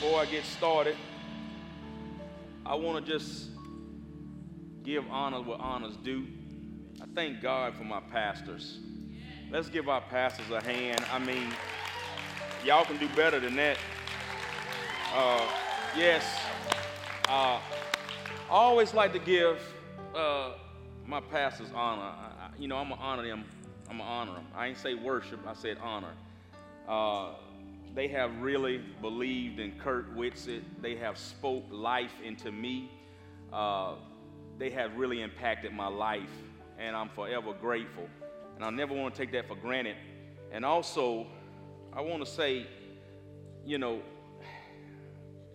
before 0.00 0.18
I 0.18 0.24
get 0.24 0.46
started, 0.46 0.96
I 2.64 2.74
want 2.74 3.04
to 3.04 3.12
just 3.12 3.50
give 4.82 5.04
honor 5.10 5.42
what 5.42 5.60
honors 5.60 5.94
due. 6.02 6.26
I 7.02 7.04
thank 7.14 7.42
God 7.42 7.74
for 7.74 7.84
my 7.84 8.00
pastors. 8.00 8.78
Let's 9.50 9.68
give 9.68 9.90
our 9.90 10.00
pastors 10.00 10.50
a 10.50 10.62
hand. 10.62 11.04
I 11.12 11.18
mean, 11.18 11.52
y'all 12.64 12.86
can 12.86 12.96
do 12.96 13.10
better 13.10 13.40
than 13.40 13.56
that. 13.56 13.76
Uh, 15.14 15.46
yes, 15.94 16.24
uh, 17.28 17.60
I 17.60 17.60
always 18.48 18.94
like 18.94 19.12
to 19.12 19.18
give 19.18 19.60
uh, 20.14 20.52
my 21.04 21.20
pastors 21.20 21.68
honor. 21.74 22.00
I, 22.00 22.48
you 22.58 22.68
know, 22.68 22.78
I'm 22.78 22.88
gonna 22.88 23.02
honor 23.02 23.28
them. 23.28 23.44
I'm 23.90 23.98
gonna 23.98 24.08
honor 24.08 24.32
them. 24.32 24.46
I 24.56 24.68
ain't 24.68 24.78
say 24.78 24.94
worship. 24.94 25.40
I 25.46 25.52
said 25.52 25.76
honor. 25.82 26.14
They 27.94 28.08
have 28.08 28.40
really 28.40 28.78
believed 29.00 29.58
in 29.58 29.72
Kurt 29.78 30.16
Whitsitt. 30.16 30.62
They 30.80 30.96
have 30.96 31.18
spoke 31.18 31.64
life 31.70 32.12
into 32.24 32.52
me. 32.52 32.90
Uh, 33.52 33.94
they 34.58 34.70
have 34.70 34.96
really 34.96 35.22
impacted 35.22 35.72
my 35.72 35.88
life, 35.88 36.30
and 36.78 36.94
I'm 36.94 37.08
forever 37.08 37.52
grateful. 37.52 38.06
And 38.54 38.64
I 38.64 38.70
never 38.70 38.94
want 38.94 39.14
to 39.14 39.20
take 39.20 39.32
that 39.32 39.48
for 39.48 39.56
granted. 39.56 39.96
And 40.52 40.64
also, 40.64 41.26
I 41.92 42.00
want 42.00 42.24
to 42.24 42.30
say, 42.30 42.66
you 43.64 43.78
know, 43.78 44.02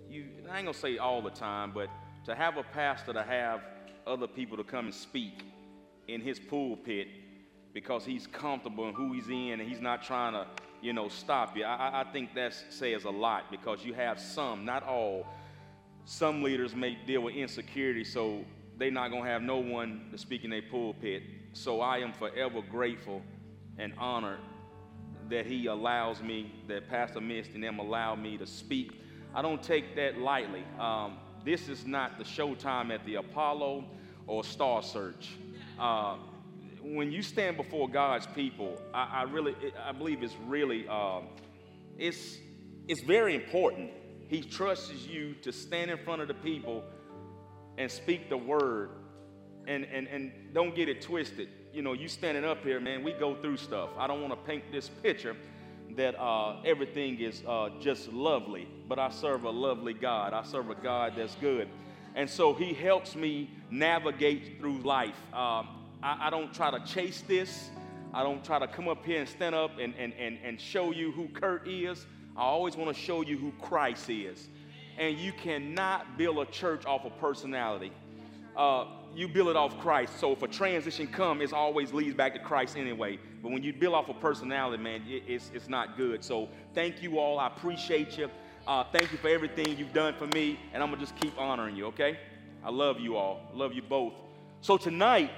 you 0.10 0.26
I 0.52 0.58
ain't 0.58 0.66
gonna 0.66 0.74
say 0.74 0.98
all 0.98 1.22
the 1.22 1.30
time, 1.30 1.72
but 1.74 1.90
to 2.26 2.36
have 2.36 2.58
a 2.58 2.64
pastor 2.64 3.14
to 3.14 3.24
have 3.24 3.62
other 4.06 4.28
people 4.28 4.58
to 4.58 4.64
come 4.64 4.86
and 4.86 4.94
speak 4.94 5.44
in 6.08 6.22
his 6.22 6.40
pulpit 6.40 7.08
because 7.74 8.06
he's 8.06 8.28
comfortable 8.28 8.88
in 8.88 8.94
who 8.94 9.14
he's 9.14 9.28
in 9.28 9.60
and 9.60 9.62
he's 9.62 9.82
not 9.82 10.04
trying 10.04 10.34
to 10.34 10.48
you 10.86 10.94
know, 10.94 11.10
stop 11.10 11.58
you. 11.58 11.64
I, 11.64 12.02
I 12.02 12.04
think 12.14 12.36
that 12.36 12.54
says 12.70 13.06
a 13.06 13.10
lot 13.10 13.50
because 13.50 13.84
you 13.84 13.96
have 13.96 14.20
some, 14.20 14.66
not 14.66 14.84
all. 14.84 15.26
Some 16.06 16.44
leaders 16.44 16.76
may 16.76 16.96
deal 17.08 17.22
with 17.22 17.34
insecurity, 17.34 18.04
so 18.04 18.46
they're 18.78 18.92
not 18.92 19.10
going 19.10 19.24
to 19.24 19.30
have 19.30 19.42
no 19.42 19.58
one 19.58 20.10
to 20.12 20.18
speak 20.20 20.44
in 20.44 20.52
their 20.52 20.62
pulpit. 20.62 21.24
So 21.54 21.82
I 21.82 21.98
am 21.98 22.14
forever 22.14 22.62
grateful 22.62 23.24
and 23.80 23.94
honored 23.98 24.38
that 25.28 25.48
he 25.48 25.66
allows 25.66 26.22
me, 26.22 26.52
that 26.68 26.88
Pastor 26.88 27.20
Mist 27.20 27.50
and 27.56 27.64
them 27.64 27.80
allow 27.80 28.14
me 28.14 28.38
to 28.38 28.46
speak. 28.46 28.92
I 29.34 29.42
don't 29.42 29.64
take 29.64 29.96
that 29.96 30.20
lightly. 30.20 30.64
Um, 30.80 31.18
this 31.44 31.68
is 31.68 31.88
not 31.88 32.20
the 32.20 32.24
showtime 32.24 32.94
at 32.94 33.04
the 33.08 33.16
Apollo 33.16 33.86
or 34.28 34.44
Star 34.44 34.84
Search. 34.84 35.30
Uh, 35.80 36.18
when 36.94 37.12
you 37.12 37.24
stand 37.24 37.58
before 37.58 37.90
God's 37.90 38.28
people, 38.28 38.80
I, 38.94 39.22
I 39.22 39.24
really, 39.24 39.56
I 39.84 39.92
believe 39.92 40.22
it's 40.22 40.36
really, 40.46 40.88
um, 40.88 41.30
it's, 41.98 42.38
it's 42.88 43.02
very 43.02 43.34
important. 43.34 43.90
He 44.28 44.42
trusts 44.42 45.08
you 45.08 45.34
to 45.42 45.52
stand 45.52 45.90
in 45.90 45.98
front 45.98 46.22
of 46.22 46.28
the 46.28 46.36
people 46.36 46.84
and 47.78 47.90
speak 47.90 48.30
the 48.30 48.38
word. 48.38 48.92
And, 49.68 49.84
and, 49.86 50.08
and 50.08 50.32
don't 50.54 50.76
get 50.76 50.90
it 50.90 51.02
twisted. 51.02 51.50
You 51.74 51.82
know, 51.82 51.94
you 51.94 52.08
standing 52.08 52.46
up 52.46 52.64
here, 52.64 52.80
man, 52.80 53.04
we 53.04 53.14
go 53.14 53.34
through 53.34 53.58
stuff. 53.58 53.90
I 53.98 54.06
don't 54.06 54.22
want 54.22 54.32
to 54.32 54.48
paint 54.48 54.72
this 54.72 54.90
picture 54.90 55.36
that 55.96 56.20
uh, 56.20 56.62
everything 56.64 57.20
is 57.20 57.42
uh, 57.48 57.70
just 57.80 58.14
lovely, 58.14 58.68
but 58.88 59.00
I 59.00 59.10
serve 59.10 59.44
a 59.46 59.50
lovely 59.50 59.94
God. 59.94 60.34
I 60.34 60.44
serve 60.44 60.70
a 60.70 60.76
God 60.76 61.14
that's 61.18 61.36
good. 61.36 61.68
And 62.14 62.30
so 62.30 62.54
he 62.54 62.74
helps 62.74 63.16
me 63.16 63.50
navigate 63.72 64.60
through 64.60 64.80
life. 64.80 65.16
Um, 65.34 65.68
I, 66.02 66.28
I 66.28 66.30
don't 66.30 66.54
try 66.54 66.72
to 66.72 66.86
chase 66.86 67.24
this. 67.28 67.70
I 68.14 68.24
don't 68.24 68.44
try 68.46 68.60
to 68.60 68.68
come 68.68 68.88
up 68.88 69.06
here 69.06 69.20
and 69.20 69.28
stand 69.28 69.56
up 69.56 69.78
and, 69.80 69.94
and, 69.98 70.14
and, 70.14 70.38
and 70.44 70.60
show 70.60 70.92
you 70.92 71.12
who 71.12 71.28
Kurt 71.28 71.68
is. 71.68 72.06
I 72.38 72.44
always 72.44 72.76
want 72.76 72.96
to 72.96 73.02
show 73.02 73.22
you 73.22 73.38
who 73.38 73.52
Christ 73.62 74.10
is. 74.10 74.48
And 74.98 75.18
you 75.18 75.34
cannot 75.34 76.18
build 76.18 76.38
a 76.38 76.46
church 76.46 76.86
off 76.86 77.06
of 77.06 77.18
personality. 77.20 77.92
Uh, 78.56 78.86
you 79.14 79.28
build 79.28 79.50
it 79.50 79.56
off 79.56 79.78
Christ. 79.80 80.20
So 80.20 80.32
if 80.32 80.42
a 80.44 80.48
transition 80.48 81.08
comes, 81.08 81.42
it 81.42 81.54
always 81.54 81.94
leads 81.94 82.16
back 82.16 82.34
to 82.34 82.40
Christ 82.40 82.78
anyway. 82.78 83.20
But 83.42 83.52
when 83.52 83.64
you 83.64 83.74
build 83.74 83.94
off 83.94 84.10
of 84.10 84.20
personality, 84.20 84.82
man, 84.82 85.04
it, 85.08 85.24
it's, 85.28 85.52
it's 85.54 85.70
not 85.70 85.98
good. 85.98 86.24
So 86.24 86.50
thank 86.74 87.02
you 87.02 87.20
all. 87.20 87.40
I 87.40 87.48
appreciate 87.48 88.18
you. 88.18 88.30
Uh, 88.68 88.84
thank 88.92 89.12
you 89.12 89.18
for 89.18 89.28
everything 89.28 89.78
you've 89.78 89.94
done 89.94 90.16
for 90.16 90.28
me. 90.28 90.60
And 90.74 90.82
I'm 90.82 90.90
going 90.90 91.00
to 91.00 91.06
just 91.06 91.20
keep 91.20 91.38
honoring 91.38 91.76
you, 91.76 91.88
okay? 91.88 92.18
I 92.64 92.70
love 92.70 93.00
you 93.00 93.16
all. 93.16 93.42
love 93.54 93.74
you 93.74 93.82
both. 93.82 94.14
So 94.62 94.78
tonight, 94.78 95.30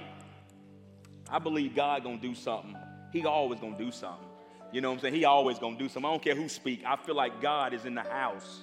I 1.30 1.38
believe 1.38 1.74
God 1.74 2.02
gonna 2.02 2.18
do 2.18 2.34
something. 2.34 2.76
He 3.12 3.24
always 3.24 3.60
gonna 3.60 3.78
do 3.78 3.90
something. 3.90 4.26
You 4.72 4.80
know 4.80 4.90
what 4.90 4.96
I'm 4.96 5.00
saying? 5.00 5.14
He 5.14 5.24
always 5.24 5.58
gonna 5.58 5.78
do 5.78 5.88
something. 5.88 6.04
I 6.04 6.12
don't 6.12 6.22
care 6.22 6.34
who 6.34 6.48
speak. 6.48 6.82
I 6.86 6.96
feel 6.96 7.14
like 7.14 7.40
God 7.40 7.72
is 7.72 7.84
in 7.84 7.94
the 7.94 8.02
house. 8.02 8.60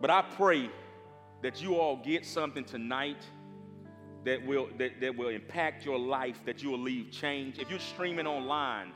But 0.00 0.10
I 0.10 0.22
pray 0.22 0.70
that 1.42 1.62
you 1.62 1.76
all 1.76 1.96
get 1.96 2.24
something 2.24 2.64
tonight 2.64 3.24
that 4.24 4.44
will 4.44 4.68
that, 4.78 5.00
that 5.00 5.16
will 5.16 5.28
impact 5.28 5.84
your 5.84 5.98
life, 5.98 6.44
that 6.44 6.62
you 6.62 6.70
will 6.70 6.78
leave 6.78 7.10
change. 7.10 7.58
If 7.58 7.70
you're 7.70 7.78
streaming 7.78 8.26
online, 8.26 8.92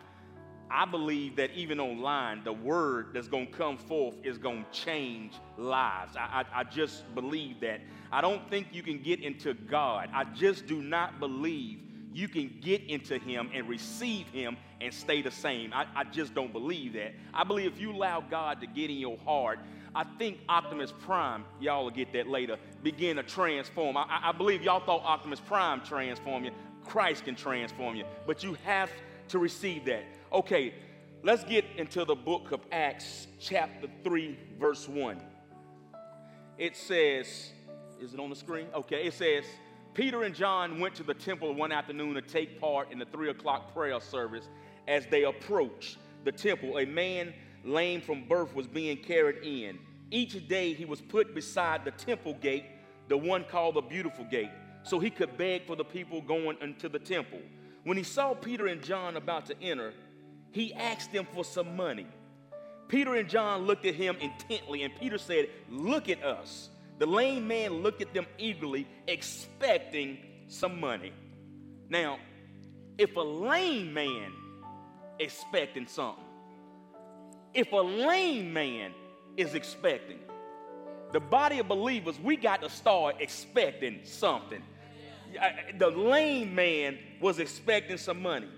I 0.70 0.86
believe 0.86 1.36
that 1.36 1.50
even 1.52 1.78
online, 1.78 2.44
the 2.44 2.52
word 2.52 3.08
that's 3.12 3.28
going 3.28 3.48
to 3.48 3.52
come 3.52 3.76
forth 3.76 4.16
is 4.24 4.38
going 4.38 4.64
to 4.64 4.70
change 4.70 5.34
lives. 5.58 6.16
I, 6.16 6.44
I, 6.54 6.60
I, 6.60 6.64
just 6.64 7.14
believe 7.14 7.60
that. 7.60 7.82
I 8.10 8.22
don't 8.22 8.48
think 8.48 8.68
you 8.72 8.82
can 8.82 9.02
get 9.02 9.20
into 9.20 9.52
God. 9.52 10.08
I 10.14 10.24
just 10.24 10.66
do 10.66 10.80
not 10.80 11.20
believe 11.20 11.78
you 12.14 12.28
can 12.28 12.58
get 12.60 12.82
into 12.84 13.18
him 13.18 13.50
and 13.54 13.68
receive 13.68 14.26
him 14.28 14.56
and 14.80 14.92
stay 14.92 15.22
the 15.22 15.30
same. 15.30 15.72
I, 15.72 15.86
I, 15.94 16.04
just 16.04 16.34
don't 16.34 16.52
believe 16.52 16.94
that. 16.94 17.14
I 17.32 17.44
believe 17.44 17.72
if 17.72 17.80
you 17.80 17.92
allow 17.92 18.20
God 18.20 18.60
to 18.60 18.66
get 18.66 18.90
in 18.90 18.96
your 18.96 19.18
heart, 19.18 19.58
I 19.94 20.04
think 20.18 20.38
Optimus 20.48 20.92
Prime, 21.00 21.44
y'all 21.60 21.84
will 21.84 21.90
get 21.90 22.12
that 22.14 22.26
later, 22.26 22.56
begin 22.82 23.16
to 23.16 23.22
transform. 23.22 23.96
I, 23.96 24.06
I 24.24 24.32
believe 24.32 24.62
y'all 24.62 24.84
thought 24.84 25.02
Optimus 25.04 25.40
Prime 25.40 25.82
transform 25.82 26.44
you. 26.44 26.50
Christ 26.84 27.24
can 27.24 27.36
transform 27.36 27.96
you, 27.96 28.04
but 28.26 28.42
you 28.42 28.56
have 28.64 28.90
to 29.28 29.38
receive 29.38 29.84
that. 29.84 30.04
Okay, 30.32 30.74
let's 31.22 31.44
get 31.44 31.64
into 31.76 32.04
the 32.04 32.14
book 32.14 32.52
of 32.52 32.60
Acts, 32.72 33.28
chapter 33.38 33.86
3, 34.02 34.38
verse 34.58 34.88
1. 34.88 35.20
It 36.58 36.76
says, 36.76 37.50
is 38.00 38.14
it 38.14 38.20
on 38.20 38.30
the 38.30 38.36
screen? 38.36 38.66
Okay, 38.74 39.04
it 39.04 39.14
says, 39.14 39.44
Peter 39.94 40.22
and 40.22 40.34
John 40.34 40.80
went 40.80 40.94
to 40.94 41.02
the 41.02 41.12
temple 41.12 41.54
one 41.54 41.70
afternoon 41.70 42.14
to 42.14 42.22
take 42.22 42.58
part 42.58 42.90
in 42.90 42.98
the 42.98 43.04
three 43.04 43.28
o'clock 43.28 43.74
prayer 43.74 44.00
service. 44.00 44.48
As 44.88 45.06
they 45.06 45.24
approached 45.24 45.98
the 46.24 46.32
temple, 46.32 46.78
a 46.78 46.86
man 46.86 47.34
lame 47.64 48.00
from 48.00 48.26
birth 48.26 48.54
was 48.54 48.66
being 48.66 48.96
carried 48.96 49.44
in. 49.44 49.78
Each 50.10 50.46
day 50.48 50.72
he 50.72 50.84
was 50.84 51.00
put 51.00 51.34
beside 51.34 51.84
the 51.84 51.90
temple 51.90 52.34
gate, 52.34 52.64
the 53.08 53.16
one 53.16 53.44
called 53.44 53.76
the 53.76 53.82
Beautiful 53.82 54.24
Gate, 54.24 54.50
so 54.82 54.98
he 54.98 55.10
could 55.10 55.36
beg 55.36 55.66
for 55.66 55.76
the 55.76 55.84
people 55.84 56.20
going 56.20 56.56
into 56.60 56.88
the 56.88 56.98
temple. 56.98 57.40
When 57.84 57.96
he 57.96 58.02
saw 58.02 58.34
Peter 58.34 58.68
and 58.68 58.82
John 58.82 59.16
about 59.16 59.46
to 59.46 59.60
enter, 59.60 59.92
he 60.52 60.72
asked 60.74 61.12
them 61.12 61.26
for 61.34 61.44
some 61.44 61.76
money. 61.76 62.06
Peter 62.88 63.14
and 63.14 63.28
John 63.28 63.62
looked 63.62 63.86
at 63.86 63.94
him 63.94 64.16
intently, 64.20 64.82
and 64.82 64.94
Peter 64.96 65.18
said, 65.18 65.48
Look 65.70 66.08
at 66.08 66.22
us. 66.22 66.68
The 67.02 67.08
lame 67.08 67.48
man 67.48 67.82
looked 67.82 68.00
at 68.00 68.14
them 68.14 68.26
eagerly, 68.38 68.86
expecting 69.08 70.18
some 70.46 70.78
money. 70.78 71.12
Now, 71.88 72.20
if 72.96 73.16
a 73.16 73.20
lame 73.20 73.92
man 73.92 74.30
expecting 75.18 75.88
something, 75.88 76.22
if 77.54 77.72
a 77.72 77.78
lame 77.78 78.52
man 78.52 78.92
is 79.36 79.56
expecting, 79.56 80.20
the 81.10 81.18
body 81.18 81.58
of 81.58 81.66
believers, 81.66 82.20
we 82.20 82.36
got 82.36 82.62
to 82.62 82.70
start 82.70 83.16
expecting 83.18 84.02
something. 84.04 84.62
The 85.80 85.90
lame 85.90 86.54
man 86.54 86.98
was 87.20 87.40
expecting 87.40 87.96
some 87.96 88.22
money. 88.22 88.48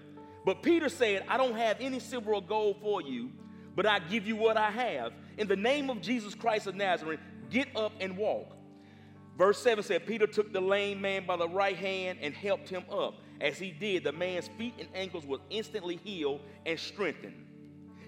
But 0.45 0.63
Peter 0.63 0.91
said, 0.91 1.25
I 1.29 1.39
don't 1.39 1.57
have 1.57 1.79
any 1.81 1.99
silver 1.99 2.35
or 2.35 2.43
gold 2.43 2.77
for 2.83 3.01
you, 3.01 3.31
but 3.75 3.87
I 3.87 4.01
give 4.01 4.27
you 4.27 4.37
what 4.37 4.59
I 4.59 4.71
have. 4.71 5.15
In 5.39 5.49
the 5.49 5.57
name 5.57 5.89
of 5.89 6.03
Jesus 6.03 6.35
Christ 6.35 6.67
of 6.67 6.75
Nazareth, 6.75 7.21
Get 7.51 7.69
up 7.77 7.93
and 8.01 8.17
walk. 8.17 8.57
Verse 9.37 9.61
7 9.61 9.83
said, 9.83 10.07
Peter 10.07 10.27
took 10.27 10.53
the 10.53 10.61
lame 10.61 11.01
man 11.01 11.27
by 11.27 11.37
the 11.37 11.49
right 11.49 11.77
hand 11.77 12.19
and 12.23 12.33
helped 12.35 12.69
him 12.69 12.85
up. 12.91 13.15
As 13.41 13.59
he 13.59 13.73
did, 13.73 14.05
the 14.05 14.13
man's 14.13 14.49
feet 14.57 14.75
and 14.79 14.89
ankles 14.95 15.27
were 15.27 15.39
instantly 15.51 15.97
healed 15.97 16.41
and 16.65 16.79
strengthened. 16.79 17.45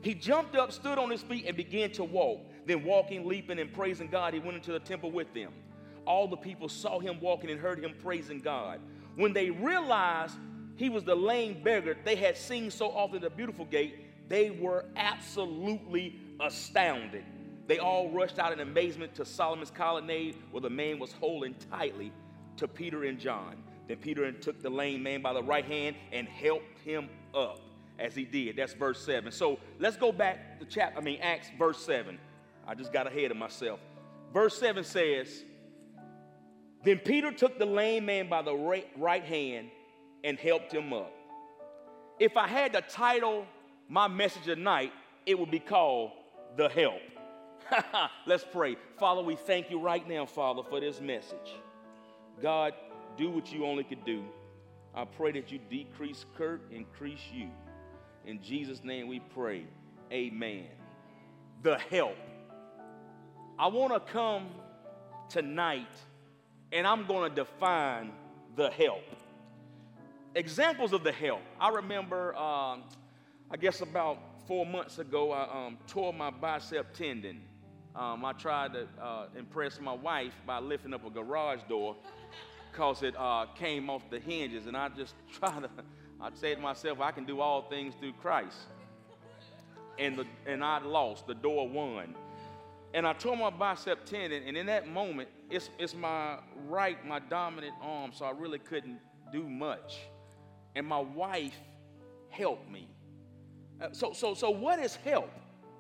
He 0.02 0.14
jumped 0.14 0.54
up, 0.54 0.70
stood 0.70 0.98
on 0.98 1.10
his 1.10 1.22
feet, 1.22 1.46
and 1.46 1.56
began 1.56 1.90
to 1.92 2.04
walk. 2.04 2.46
Then, 2.64 2.84
walking, 2.84 3.26
leaping, 3.26 3.58
and 3.58 3.72
praising 3.72 4.08
God, 4.08 4.34
he 4.34 4.40
went 4.40 4.56
into 4.56 4.72
the 4.72 4.78
temple 4.78 5.10
with 5.10 5.32
them. 5.34 5.52
All 6.06 6.28
the 6.28 6.36
people 6.36 6.68
saw 6.68 7.00
him 7.00 7.20
walking 7.20 7.50
and 7.50 7.58
heard 7.58 7.82
him 7.82 7.94
praising 8.02 8.40
God. 8.40 8.80
When 9.16 9.32
they 9.32 9.50
realized 9.50 10.36
he 10.76 10.90
was 10.90 11.02
the 11.02 11.14
lame 11.14 11.62
beggar 11.64 11.96
they 12.04 12.14
had 12.14 12.36
seen 12.36 12.70
so 12.70 12.90
often 12.90 13.16
at 13.16 13.22
the 13.22 13.30
beautiful 13.30 13.64
gate, 13.64 14.28
they 14.28 14.50
were 14.50 14.84
absolutely 14.94 16.20
astounded. 16.38 17.24
They 17.66 17.78
all 17.78 18.10
rushed 18.10 18.38
out 18.38 18.52
in 18.52 18.60
amazement 18.60 19.14
to 19.16 19.24
Solomon's 19.24 19.70
colonnade 19.70 20.36
where 20.50 20.60
the 20.60 20.70
man 20.70 20.98
was 20.98 21.12
holding 21.12 21.54
tightly 21.70 22.12
to 22.58 22.68
Peter 22.68 23.04
and 23.04 23.18
John. 23.18 23.56
Then 23.88 23.96
Peter 23.98 24.30
took 24.32 24.62
the 24.62 24.70
lame 24.70 25.02
man 25.02 25.22
by 25.22 25.32
the 25.32 25.42
right 25.42 25.64
hand 25.64 25.96
and 26.12 26.28
helped 26.28 26.78
him 26.84 27.08
up 27.34 27.60
as 27.98 28.14
he 28.14 28.24
did. 28.24 28.56
That's 28.56 28.74
verse 28.74 29.04
7. 29.04 29.32
So 29.32 29.58
let's 29.78 29.96
go 29.96 30.12
back 30.12 30.60
to 30.60 30.66
chapter, 30.66 30.98
I 30.98 31.02
mean, 31.02 31.18
Acts 31.20 31.48
verse 31.58 31.84
7. 31.84 32.18
I 32.66 32.74
just 32.74 32.92
got 32.92 33.06
ahead 33.06 33.30
of 33.30 33.36
myself. 33.36 33.80
Verse 34.32 34.58
7 34.58 34.84
says, 34.84 35.44
Then 36.84 36.98
Peter 36.98 37.32
took 37.32 37.58
the 37.58 37.66
lame 37.66 38.06
man 38.06 38.28
by 38.28 38.42
the 38.42 38.54
right 38.96 39.24
hand 39.24 39.70
and 40.24 40.38
helped 40.38 40.72
him 40.72 40.92
up. 40.92 41.12
If 42.18 42.36
I 42.36 42.48
had 42.48 42.72
to 42.72 42.80
title 42.80 43.46
my 43.88 44.08
message 44.08 44.44
tonight, 44.44 44.92
it 45.26 45.38
would 45.38 45.50
be 45.50 45.60
called 45.60 46.12
The 46.56 46.68
Help. 46.68 47.00
Let's 48.26 48.44
pray. 48.44 48.76
Father, 48.98 49.22
we 49.22 49.36
thank 49.36 49.70
you 49.70 49.78
right 49.80 50.06
now, 50.06 50.26
Father, 50.26 50.62
for 50.62 50.80
this 50.80 51.00
message. 51.00 51.54
God, 52.42 52.74
do 53.16 53.30
what 53.30 53.52
you 53.52 53.64
only 53.64 53.84
could 53.84 54.04
do. 54.04 54.24
I 54.94 55.04
pray 55.04 55.32
that 55.32 55.52
you 55.52 55.58
decrease 55.70 56.24
Kurt, 56.36 56.62
increase 56.70 57.20
you. 57.32 57.50
In 58.24 58.42
Jesus' 58.42 58.82
name 58.82 59.08
we 59.08 59.20
pray. 59.20 59.66
Amen. 60.12 60.66
The 61.62 61.78
help. 61.78 62.16
I 63.58 63.68
want 63.68 63.92
to 63.92 64.12
come 64.12 64.48
tonight 65.28 65.86
and 66.72 66.86
I'm 66.86 67.06
going 67.06 67.28
to 67.30 67.34
define 67.34 68.12
the 68.56 68.70
help. 68.70 69.04
Examples 70.34 70.92
of 70.92 71.04
the 71.04 71.12
help. 71.12 71.40
I 71.60 71.70
remember, 71.70 72.34
um, 72.36 72.82
I 73.50 73.56
guess 73.58 73.80
about 73.80 74.18
four 74.46 74.66
months 74.66 74.98
ago, 74.98 75.32
I 75.32 75.66
um, 75.66 75.78
tore 75.86 76.12
my 76.12 76.30
bicep 76.30 76.92
tendon. 76.94 77.40
Um, 77.96 78.24
I 78.26 78.32
tried 78.32 78.74
to 78.74 78.86
uh, 79.02 79.26
impress 79.36 79.80
my 79.80 79.94
wife 79.94 80.34
by 80.46 80.58
lifting 80.58 80.92
up 80.92 81.06
a 81.06 81.10
garage 81.10 81.60
door 81.68 81.96
because 82.70 83.02
it 83.02 83.14
uh, 83.16 83.46
came 83.58 83.88
off 83.88 84.02
the 84.10 84.20
hinges. 84.20 84.66
And 84.66 84.76
I 84.76 84.90
just 84.90 85.14
tried 85.32 85.62
to, 85.62 85.70
I 86.20 86.28
said 86.34 86.56
to 86.56 86.62
myself, 86.62 87.00
I 87.00 87.10
can 87.10 87.24
do 87.24 87.40
all 87.40 87.62
things 87.62 87.94
through 87.98 88.12
Christ. 88.20 88.56
And, 89.98 90.18
the, 90.18 90.26
and 90.46 90.62
I 90.62 90.82
lost, 90.82 91.26
the 91.26 91.34
door 91.34 91.66
won. 91.66 92.14
And 92.92 93.06
I 93.06 93.14
tore 93.14 93.36
my 93.36 93.50
bicep 93.50 94.04
tendon, 94.04 94.42
and 94.46 94.56
in 94.56 94.66
that 94.66 94.88
moment, 94.88 95.28
it's, 95.50 95.70
it's 95.78 95.94
my 95.94 96.38
right, 96.66 97.04
my 97.06 97.18
dominant 97.18 97.74
arm, 97.82 98.12
so 98.14 98.24
I 98.24 98.30
really 98.30 98.58
couldn't 98.58 98.98
do 99.32 99.48
much. 99.48 99.98
And 100.74 100.86
my 100.86 101.00
wife 101.00 101.56
helped 102.30 102.70
me. 102.70 102.88
Uh, 103.80 103.88
so, 103.92 104.12
so, 104.12 104.34
so 104.34 104.50
what 104.50 104.78
is 104.78 104.96
help? 104.96 105.30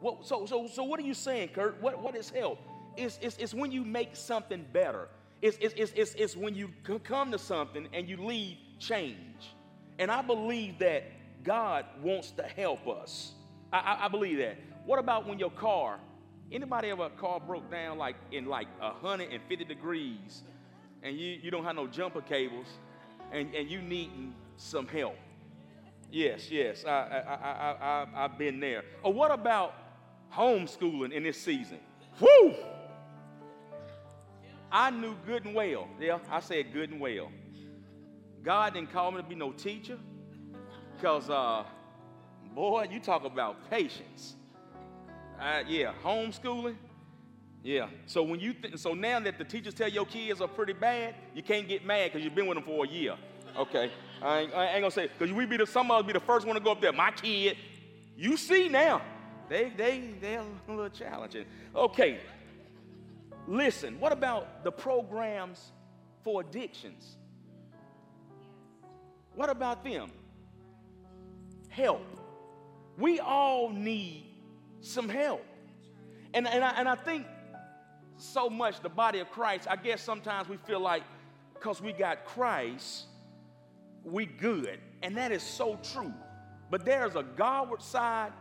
What, 0.00 0.26
so, 0.26 0.46
so, 0.46 0.66
so 0.66 0.84
what 0.84 1.00
are 1.00 1.04
you 1.04 1.14
saying, 1.14 1.50
Kurt? 1.54 1.80
What, 1.80 2.00
what 2.02 2.14
is 2.16 2.30
help? 2.30 2.58
It's, 2.96 3.18
it's, 3.20 3.36
it's 3.38 3.54
when 3.54 3.72
you 3.72 3.84
make 3.84 4.16
something 4.16 4.64
better. 4.72 5.08
It's, 5.42 5.58
it's, 5.60 5.74
it's, 5.76 5.92
it's, 5.94 6.14
it's 6.14 6.36
when 6.36 6.54
you 6.54 6.70
come 7.04 7.30
to 7.32 7.38
something 7.38 7.88
and 7.92 8.08
you 8.08 8.16
leave 8.16 8.56
change. 8.78 9.54
And 9.98 10.10
I 10.10 10.22
believe 10.22 10.78
that 10.78 11.04
God 11.42 11.84
wants 12.02 12.30
to 12.32 12.42
help 12.42 12.86
us. 12.88 13.32
I, 13.72 13.78
I, 13.78 14.04
I 14.06 14.08
believe 14.08 14.38
that. 14.38 14.58
What 14.84 14.98
about 14.98 15.26
when 15.26 15.38
your 15.38 15.50
car, 15.50 15.98
anybody 16.52 16.90
ever 16.90 17.06
a 17.06 17.10
car 17.10 17.40
broke 17.40 17.70
down 17.70 17.98
like 17.98 18.16
in 18.32 18.46
like 18.46 18.68
150 18.80 19.64
degrees 19.64 20.42
and 21.02 21.16
you, 21.16 21.38
you 21.42 21.50
don't 21.50 21.64
have 21.64 21.76
no 21.76 21.86
jumper 21.86 22.20
cables 22.20 22.66
and, 23.32 23.54
and 23.54 23.70
you 23.70 23.82
needing 23.82 24.34
some 24.56 24.86
help? 24.86 25.16
Yes, 26.10 26.50
yes, 26.50 26.84
I, 26.84 26.90
I, 26.90 27.34
I, 27.34 27.76
I, 27.80 28.24
I've 28.24 28.38
been 28.38 28.60
there. 28.60 28.84
Or 29.02 29.12
what 29.12 29.32
about 29.32 29.74
homeschooling 30.34 31.12
in 31.12 31.22
this 31.22 31.40
season? 31.40 31.78
Woo! 32.20 32.54
I 34.70 34.90
knew 34.90 35.16
good 35.26 35.44
and 35.44 35.54
well. 35.54 35.88
Yeah, 36.00 36.18
I 36.30 36.40
said 36.40 36.72
good 36.72 36.90
and 36.90 37.00
well. 37.00 37.30
God 38.42 38.74
didn't 38.74 38.92
call 38.92 39.10
me 39.10 39.18
to 39.18 39.22
be 39.22 39.34
no 39.34 39.52
teacher 39.52 39.98
because, 40.94 41.28
uh, 41.30 41.64
boy, 42.54 42.86
you 42.90 43.00
talk 43.00 43.24
about 43.24 43.70
patience. 43.70 44.36
Uh, 45.40 45.62
yeah, 45.66 45.92
homeschooling. 46.02 46.76
Yeah. 47.62 47.88
So 48.06 48.22
when 48.22 48.38
you 48.38 48.54
th- 48.54 48.78
so 48.78 48.94
now 48.94 49.18
that 49.20 49.38
the 49.38 49.44
teachers 49.44 49.74
tell 49.74 49.88
your 49.88 50.06
kids 50.06 50.40
are 50.40 50.48
pretty 50.48 50.72
bad, 50.72 51.16
you 51.34 51.42
can't 51.42 51.66
get 51.66 51.84
mad 51.84 52.12
because 52.12 52.24
you've 52.24 52.34
been 52.34 52.46
with 52.46 52.56
them 52.56 52.64
for 52.64 52.84
a 52.84 52.88
year. 52.88 53.16
Okay. 53.58 53.90
I 54.22 54.38
ain't, 54.40 54.54
I 54.54 54.66
ain't 54.66 54.82
gonna 54.82 54.90
say 54.90 55.08
because 55.08 55.34
we 55.34 55.46
be 55.46 55.56
the 55.56 55.66
some 55.66 55.90
of 55.90 56.00
us 56.00 56.06
be 56.06 56.12
the 56.12 56.20
first 56.20 56.46
one 56.46 56.54
to 56.54 56.60
go 56.60 56.72
up 56.72 56.80
there. 56.80 56.92
My 56.92 57.10
kid, 57.10 57.56
you 58.16 58.36
see 58.36 58.68
now, 58.68 59.02
they 59.48 59.72
they 59.76 60.14
they're 60.20 60.40
a 60.40 60.44
little 60.70 60.88
challenging. 60.88 61.44
Okay. 61.74 62.20
Listen, 63.48 64.00
what 64.00 64.12
about 64.12 64.64
the 64.64 64.72
programs 64.72 65.72
for 66.24 66.40
addictions? 66.40 67.16
What 69.34 69.50
about 69.50 69.84
them? 69.84 70.10
Help. 71.68 72.02
We 72.98 73.20
all 73.20 73.70
need 73.70 74.26
some 74.80 75.08
help. 75.08 75.44
And, 76.34 76.48
and, 76.48 76.64
I, 76.64 76.70
and 76.70 76.88
I 76.88 76.96
think 76.96 77.26
so 78.16 78.48
much 78.48 78.80
the 78.80 78.88
body 78.88 79.20
of 79.20 79.30
Christ, 79.30 79.68
I 79.70 79.76
guess 79.76 80.02
sometimes 80.02 80.48
we 80.48 80.56
feel 80.56 80.80
like 80.80 81.02
because 81.54 81.80
we 81.80 81.92
got 81.92 82.24
Christ, 82.24 83.04
we 84.02 84.26
good. 84.26 84.80
And 85.02 85.16
that 85.16 85.32
is 85.32 85.42
so 85.42 85.78
true. 85.92 86.12
But 86.70 86.84
there's 86.84 87.14
a 87.14 87.22
Godward 87.22 87.82
side 87.82 88.32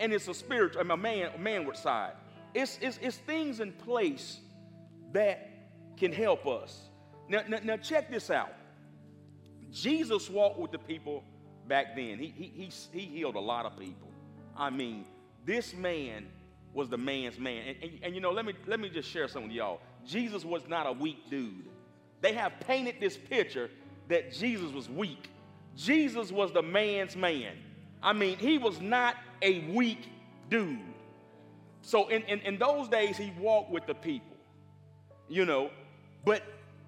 and 0.00 0.12
it's 0.12 0.26
a 0.26 0.34
spiritual, 0.34 0.80
a 0.80 0.96
man, 0.96 1.30
manward 1.38 1.76
side. 1.76 2.14
It's, 2.54 2.78
it's, 2.80 2.98
it's 3.00 3.18
things 3.18 3.60
in 3.60 3.70
place 3.72 4.40
that 5.12 5.48
can 5.96 6.12
help 6.12 6.46
us. 6.46 6.88
Now, 7.28 7.42
now, 7.46 7.58
now, 7.62 7.76
check 7.76 8.10
this 8.10 8.30
out. 8.30 8.52
Jesus 9.70 10.28
walked 10.28 10.58
with 10.58 10.72
the 10.72 10.78
people 10.78 11.22
back 11.68 11.94
then. 11.94 12.18
He, 12.18 12.32
he, 12.36 12.52
he, 12.56 12.70
he 12.98 13.06
healed 13.06 13.36
a 13.36 13.40
lot 13.40 13.66
of 13.66 13.78
people. 13.78 14.08
I 14.56 14.70
mean, 14.70 15.04
this 15.44 15.74
man 15.74 16.26
was 16.72 16.88
the 16.88 16.98
man's 16.98 17.38
man. 17.38 17.68
And, 17.68 17.76
and, 17.82 17.92
and, 18.02 18.14
you 18.14 18.20
know, 18.20 18.32
let 18.32 18.46
me, 18.46 18.54
let 18.66 18.80
me 18.80 18.88
just 18.88 19.08
share 19.08 19.28
something 19.28 19.48
with 19.48 19.56
y'all. 19.56 19.80
Jesus 20.04 20.44
was 20.44 20.66
not 20.66 20.86
a 20.86 20.92
weak 20.92 21.30
dude. 21.30 21.68
They 22.20 22.32
have 22.32 22.52
painted 22.66 22.96
this 23.00 23.16
picture 23.16 23.70
that 24.08 24.32
Jesus 24.32 24.72
was 24.72 24.88
weak. 24.88 25.30
Jesus 25.76 26.32
was 26.32 26.52
the 26.52 26.62
man's 26.62 27.14
man. 27.14 27.52
I 28.02 28.12
mean, 28.12 28.38
he 28.38 28.58
was 28.58 28.80
not 28.80 29.16
a 29.42 29.60
weak 29.70 30.08
dude. 30.48 30.78
So 31.82 32.08
in, 32.08 32.22
in, 32.22 32.40
in 32.40 32.58
those 32.58 32.88
days, 32.88 33.16
he 33.16 33.32
walked 33.38 33.70
with 33.70 33.86
the 33.86 33.94
people, 33.94 34.36
you 35.28 35.44
know. 35.44 35.70
But 36.24 36.42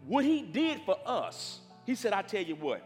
what 0.07 0.25
he 0.25 0.43
did 0.43 0.81
for 0.85 0.97
us, 1.07 1.61
he 1.87 1.95
said, 1.95 2.13
I 2.13 2.23
tell 2.23 2.43
you 2.43 2.57
what, 2.57 2.83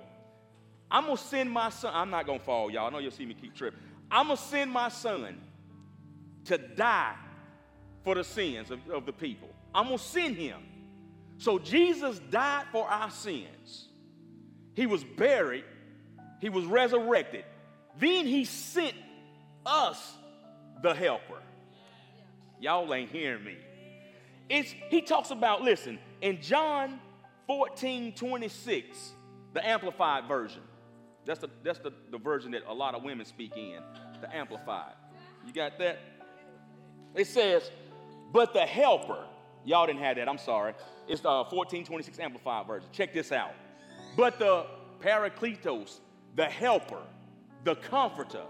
I'm 0.91 1.07
going 1.07 1.17
to 1.17 1.23
send 1.23 1.51
my 1.51 1.71
son. 1.71 1.93
I'm 1.95 2.11
not 2.11 2.27
going 2.27 2.39
to 2.39 2.45
fall, 2.45 2.71
y'all. 2.71 2.87
I 2.87 2.91
know 2.91 2.99
you'll 2.99 3.11
see 3.11 3.27
me 3.27 3.35
keep 3.35 3.55
tripping. 3.55 3.81
I'm 4.11 4.27
going 4.27 4.37
to 4.37 4.43
send 4.43 4.71
my 4.71 4.89
son 4.89 5.41
to 6.45 6.59
die 6.59 7.15
for 8.05 8.15
the 8.15 8.23
sins 8.23 8.70
of, 8.70 8.79
of 8.89 9.05
the 9.05 9.13
people. 9.13 9.49
I'm 9.75 9.87
going 9.87 9.99
to 9.99 10.05
send 10.05 10.37
him. 10.37 10.63
So 11.39 11.58
Jesus 11.58 12.20
died 12.31 12.67
for 12.70 12.89
our 12.89 13.11
sins. 13.11 13.89
He 14.75 14.87
was 14.87 15.03
buried. 15.03 15.65
He 16.41 16.49
was 16.49 16.65
resurrected. 16.65 17.44
Then 17.99 18.27
he 18.27 18.44
sent 18.44 18.94
us 19.67 20.15
the 20.82 20.94
helper. 20.94 21.43
Y'all 22.61 22.93
ain't 22.94 23.11
hearing 23.11 23.44
me. 23.44 23.56
It's, 24.49 24.75
he 24.89 25.03
talks 25.03 25.31
about, 25.31 25.63
listen, 25.63 25.99
in 26.20 26.41
John 26.41 27.01
14 27.46 28.13
26, 28.15 29.13
the 29.53 29.67
Amplified 29.67 30.27
Version. 30.27 30.63
That's 31.25 31.41
the, 31.41 31.51
that's 31.65 31.81
the, 31.81 31.93
the 32.11 32.19
version 32.19 32.53
that 32.53 32.63
a 32.69 32.73
lot 32.73 32.94
of 32.94 33.03
women 33.03 33.27
speak 33.27 33.56
in, 33.56 33.81
the 34.20 34.35
Amplified. 34.35 34.94
You 35.44 35.53
got 35.53 35.79
that? 35.79 35.99
It 37.15 37.27
says, 37.27 37.70
but 38.32 38.53
the 38.53 38.61
helper, 38.61 39.25
y'all 39.65 39.87
didn't 39.87 40.03
have 40.03 40.17
that, 40.17 40.29
I'm 40.29 40.39
sorry. 40.39 40.75
It's 41.08 41.20
the 41.20 41.29
uh, 41.29 41.44
1426 41.44 42.19
Amplified 42.20 42.67
Version. 42.67 42.89
Check 42.93 43.13
this 43.13 43.32
out. 43.32 43.53
But 44.17 44.39
the 44.39 44.67
Parakletos, 45.01 46.01
the 46.37 46.44
helper, 46.44 47.03
the 47.65 47.75
comforter, 47.77 48.44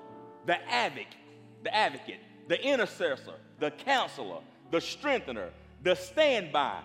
the 0.46 0.56
advocate, 0.70 1.06
the 1.62 1.74
advocate, 1.74 2.20
the 2.48 2.60
intercessor, 2.62 3.34
the 3.58 3.70
counselor, 3.70 4.40
the 4.70 4.80
strengthener, 4.80 5.50
the 5.82 5.94
standby, 5.94 6.80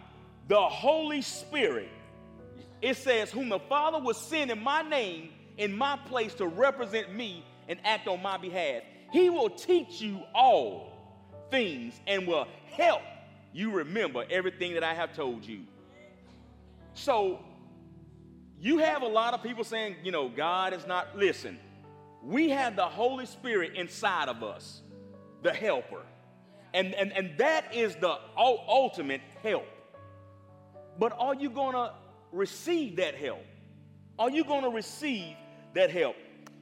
the 0.48 0.60
Holy 0.60 1.22
Spirit. 1.22 1.90
It 2.82 2.98
says, 2.98 3.32
Whom 3.32 3.50
the 3.50 3.60
Father 3.60 4.00
will 4.00 4.14
send 4.14 4.52
in 4.52 4.62
my 4.62 4.82
name, 4.82 5.30
in 5.58 5.78
my 5.78 5.98
place 6.08 6.34
to 6.36 6.48
represent 6.48 7.14
me 7.14 7.46
and 7.68 7.80
act 7.84 8.08
on 8.08 8.22
my 8.22 8.38
behalf. 8.38 8.84
He 9.12 9.30
will 9.30 9.50
teach 9.50 10.02
you 10.02 10.22
all 10.34 10.92
things 11.52 12.00
and 12.08 12.28
will 12.28 12.48
help 12.72 13.02
you 13.54 13.72
remember 13.72 14.24
everything 14.30 14.74
that 14.74 14.84
I 14.84 14.94
have 14.94 15.14
told 15.14 15.46
you. 15.46 15.62
So, 16.94 17.40
you 18.60 18.78
have 18.78 19.02
a 19.02 19.08
lot 19.08 19.34
of 19.34 19.44
people 19.44 19.64
saying, 19.64 19.98
you 20.04 20.12
know, 20.12 20.30
God 20.30 20.74
is 20.74 20.86
not, 20.86 21.18
listen, 21.18 21.60
we 22.24 22.50
have 22.50 22.76
the 22.76 22.86
Holy 22.86 23.26
Spirit 23.26 23.76
inside 23.76 24.30
of 24.30 24.44
us, 24.44 24.82
the 25.44 25.54
helper. 25.54 26.04
And, 26.74 26.94
and, 26.96 27.12
and 27.12 27.38
that 27.38 27.76
is 27.76 27.96
the 27.96 28.18
ultimate 28.38 29.22
help. 29.44 29.68
But 31.00 31.14
are 31.18 31.36
you 31.36 31.50
going 31.50 31.74
to 31.74 31.94
receive 32.32 32.98
that 32.98 33.16
help? 33.16 33.44
Are 34.20 34.30
you 34.30 34.44
going 34.44 34.64
to 34.64 34.70
receive 34.70 35.36
that 35.74 35.90
help? 35.90 36.16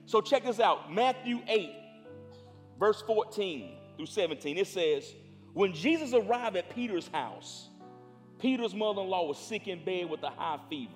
So 0.05 0.21
check 0.21 0.45
this 0.45 0.59
out 0.59 0.91
Matthew 0.91 1.41
8, 1.47 1.69
verse 2.79 3.03
14 3.05 3.75
through 3.97 4.05
17. 4.05 4.57
It 4.57 4.67
says, 4.67 5.13
When 5.53 5.73
Jesus 5.73 6.13
arrived 6.13 6.55
at 6.55 6.73
Peter's 6.73 7.07
house, 7.09 7.69
Peter's 8.39 8.73
mother 8.73 9.01
in 9.01 9.09
law 9.09 9.27
was 9.27 9.37
sick 9.37 9.67
in 9.67 9.83
bed 9.83 10.09
with 10.09 10.23
a 10.23 10.29
high 10.29 10.59
fever. 10.69 10.93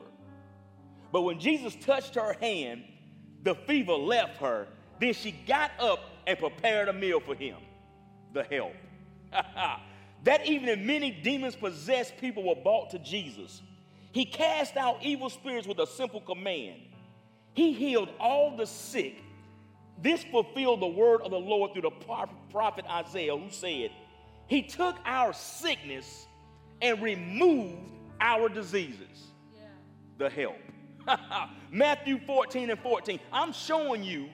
But 1.11 1.23
when 1.23 1.39
Jesus 1.39 1.75
touched 1.75 2.15
her 2.15 2.33
hand, 2.39 2.83
the 3.43 3.55
fever 3.55 3.93
left 3.93 4.37
her. 4.37 4.67
Then 4.99 5.13
she 5.13 5.31
got 5.31 5.71
up 5.79 5.99
and 6.25 6.37
prepared 6.37 6.87
a 6.87 6.93
meal 6.93 7.19
for 7.19 7.35
him, 7.35 7.57
the 8.33 8.43
help. 8.43 8.73
that 10.23 10.45
evening, 10.47 10.85
many 10.85 11.11
demons 11.11 11.55
possessed 11.55 12.17
people 12.17 12.43
were 12.43 12.61
brought 12.61 12.89
to 12.91 12.99
Jesus. 12.99 13.61
He 14.11 14.25
cast 14.25 14.77
out 14.77 14.97
evil 15.01 15.29
spirits 15.29 15.67
with 15.67 15.79
a 15.79 15.87
simple 15.87 16.21
command. 16.21 16.81
He 17.53 17.73
healed 17.73 18.09
all 18.19 18.55
the 18.55 18.65
sick. 18.65 19.17
This 20.01 20.23
fulfilled 20.23 20.81
the 20.81 20.87
word 20.87 21.21
of 21.21 21.31
the 21.31 21.39
Lord 21.39 21.73
through 21.73 21.83
the 21.83 22.25
prophet 22.51 22.85
Isaiah, 22.89 23.37
who 23.37 23.49
said, 23.49 23.91
He 24.47 24.61
took 24.61 24.95
our 25.05 25.33
sickness 25.33 26.27
and 26.81 27.01
removed 27.01 27.77
our 28.19 28.49
diseases. 28.49 29.27
Yeah. 29.55 29.67
The 30.17 30.29
help. 30.29 30.57
Matthew 31.71 32.19
14 32.25 32.69
and 32.69 32.79
14. 32.79 33.19
I'm 33.31 33.53
showing 33.53 34.03
you 34.03 34.29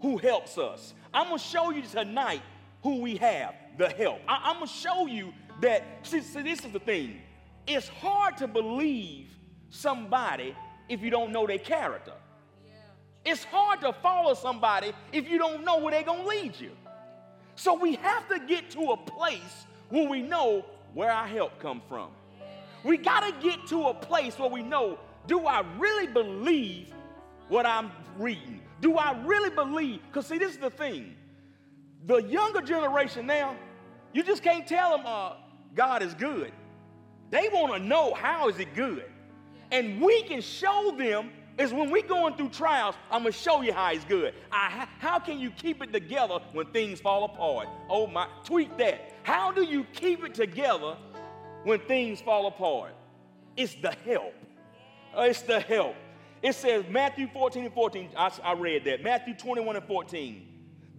who 0.00 0.16
helps 0.18 0.58
us. 0.58 0.94
I'm 1.12 1.28
going 1.28 1.38
to 1.38 1.44
show 1.44 1.70
you 1.70 1.82
tonight 1.82 2.42
who 2.82 3.00
we 3.00 3.16
have, 3.16 3.54
the 3.76 3.88
help. 3.88 4.20
I- 4.28 4.50
am 4.50 4.56
going 4.56 4.68
to 4.68 4.72
show 4.72 5.06
you 5.06 5.32
that, 5.60 5.84
see, 6.02 6.20
see, 6.20 6.42
this 6.42 6.64
is 6.64 6.72
the 6.72 6.78
thing. 6.78 7.20
It's 7.66 7.88
hard 7.88 8.36
to 8.38 8.46
believe 8.46 9.28
somebody 9.70 10.54
if 10.88 11.02
you 11.02 11.10
don't 11.10 11.32
know 11.32 11.46
their 11.46 11.58
character. 11.58 12.14
Yeah. 12.64 13.32
It's 13.32 13.44
hard 13.44 13.80
to 13.82 13.92
follow 13.92 14.34
somebody 14.34 14.92
if 15.12 15.28
you 15.28 15.38
don't 15.38 15.64
know 15.64 15.78
where 15.78 15.90
they're 15.90 16.02
going 16.02 16.22
to 16.22 16.28
lead 16.28 16.58
you. 16.58 16.70
So 17.56 17.74
we 17.74 17.96
have 17.96 18.28
to 18.28 18.38
get 18.38 18.70
to 18.70 18.92
a 18.92 18.96
place 18.96 19.66
where 19.88 20.08
we 20.08 20.22
know 20.22 20.64
where 20.94 21.10
our 21.10 21.26
help 21.26 21.58
come 21.58 21.82
from. 21.88 22.10
We 22.84 22.96
got 22.96 23.20
to 23.20 23.46
get 23.46 23.66
to 23.68 23.88
a 23.88 23.94
place 23.94 24.38
where 24.38 24.48
we 24.48 24.62
know, 24.62 24.98
do 25.28 25.46
I 25.46 25.62
really 25.78 26.06
believe 26.06 26.92
what 27.48 27.66
I'm 27.66 27.92
reading? 28.16 28.60
Do 28.80 28.96
I 28.96 29.12
really 29.24 29.50
believe? 29.50 30.00
Because 30.06 30.26
see, 30.26 30.38
this 30.38 30.52
is 30.52 30.58
the 30.58 30.70
thing. 30.70 31.14
The 32.06 32.16
younger 32.16 32.62
generation 32.62 33.26
now, 33.26 33.54
you 34.12 34.22
just 34.22 34.42
can't 34.42 34.66
tell 34.66 34.96
them 34.96 35.06
uh, 35.06 35.34
God 35.74 36.02
is 36.02 36.14
good. 36.14 36.50
They 37.30 37.48
want 37.52 37.74
to 37.74 37.78
know 37.78 38.14
how 38.14 38.48
is 38.48 38.58
it 38.58 38.74
good. 38.74 39.04
And 39.70 40.00
we 40.00 40.22
can 40.22 40.40
show 40.40 40.94
them 40.96 41.30
is 41.58 41.74
when 41.74 41.90
we're 41.90 42.06
going 42.06 42.34
through 42.36 42.48
trials, 42.50 42.94
I'm 43.10 43.22
going 43.22 43.32
to 43.32 43.38
show 43.38 43.60
you 43.62 43.72
how 43.72 43.92
it's 43.92 44.04
good. 44.04 44.32
I, 44.50 44.86
how 44.98 45.18
can 45.18 45.38
you 45.38 45.50
keep 45.50 45.82
it 45.82 45.92
together 45.92 46.38
when 46.52 46.66
things 46.66 47.00
fall 47.00 47.24
apart? 47.24 47.68
Oh 47.90 48.06
my, 48.06 48.28
tweet 48.44 48.78
that. 48.78 49.12
How 49.24 49.52
do 49.52 49.62
you 49.62 49.84
keep 49.92 50.24
it 50.24 50.34
together 50.34 50.96
when 51.64 51.80
things 51.80 52.20
fall 52.20 52.46
apart? 52.46 52.94
It's 53.56 53.74
the 53.74 53.90
help. 54.06 54.34
Uh, 55.16 55.22
it's 55.22 55.42
the 55.42 55.60
help. 55.60 55.94
It 56.42 56.54
says, 56.54 56.84
Matthew 56.88 57.28
14 57.28 57.64
and 57.64 57.74
14, 57.74 58.10
I, 58.16 58.32
I 58.44 58.52
read 58.52 58.84
that. 58.84 59.02
Matthew 59.02 59.34
21 59.34 59.76
and 59.76 59.84
14. 59.86 60.46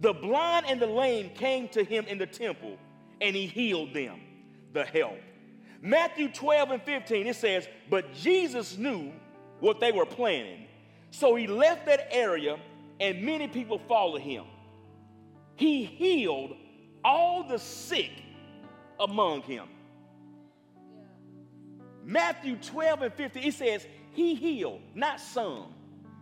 The 0.00 0.12
blind 0.12 0.66
and 0.68 0.80
the 0.80 0.86
lame 0.86 1.30
came 1.30 1.68
to 1.68 1.84
him 1.84 2.04
in 2.06 2.18
the 2.18 2.26
temple, 2.26 2.76
and 3.20 3.34
he 3.34 3.46
healed 3.46 3.94
them. 3.94 4.20
The 4.72 4.84
help. 4.84 5.18
Matthew 5.82 6.28
12 6.28 6.70
and 6.72 6.82
15, 6.82 7.26
it 7.26 7.36
says, 7.36 7.68
But 7.88 8.12
Jesus 8.14 8.76
knew 8.76 9.12
what 9.60 9.80
they 9.80 9.92
were 9.92 10.06
planning. 10.06 10.66
So 11.10 11.34
he 11.34 11.46
left 11.46 11.86
that 11.86 12.08
area, 12.10 12.58
and 12.98 13.22
many 13.22 13.48
people 13.48 13.78
followed 13.88 14.20
him. 14.20 14.44
He 15.56 15.84
healed 15.84 16.56
all 17.04 17.46
the 17.46 17.58
sick 17.58 18.10
among 18.98 19.42
him. 19.42 19.68
Matthew 22.04 22.56
12 22.56 23.02
and 23.02 23.14
15, 23.14 23.42
it 23.42 23.54
says, 23.54 23.86
He 24.12 24.34
healed, 24.34 24.80
not 24.94 25.20
some, 25.20 25.66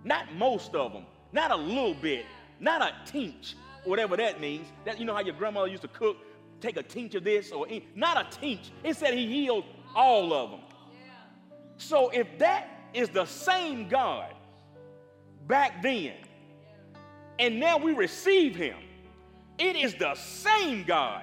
not 0.05 0.35
most 0.35 0.75
of 0.75 0.93
them, 0.93 1.05
not 1.33 1.51
a 1.51 1.57
little 1.57 1.95
bit, 1.95 2.27
not 2.61 2.83
a 2.83 2.95
tinge, 3.11 3.57
whatever 3.85 4.17
that 4.17 4.41
means. 4.41 4.67
That 4.85 4.99
you 4.99 5.05
know 5.05 5.15
how 5.15 5.21
your 5.21 5.35
grandmother 5.35 5.69
used 5.69 5.83
to 5.83 5.89
cook, 5.89 6.17
take 6.61 6.77
a 6.77 6.83
tinge 6.83 7.15
of 7.15 7.25
this 7.25 7.53
or 7.53 7.67
not 7.95 8.17
a 8.17 8.39
tinge. 8.39 8.73
It 8.85 8.97
said 8.97 9.15
he 9.15 9.27
healed 9.27 9.65
all 9.95 10.33
of 10.33 10.51
them. 10.51 10.61
So 11.77 12.11
if 12.11 12.27
that 12.39 12.69
is 12.93 13.09
the 13.09 13.25
same 13.25 13.89
God 13.89 14.35
back 15.47 15.83
then, 15.83 16.15
and 17.39 17.61
now 17.61 17.79
we 17.79 17.93
receive 17.93 18.57
him, 18.57 18.77
it 19.59 19.77
is 19.77 19.95
the 19.95 20.15
same 20.15 20.85
God 20.85 21.23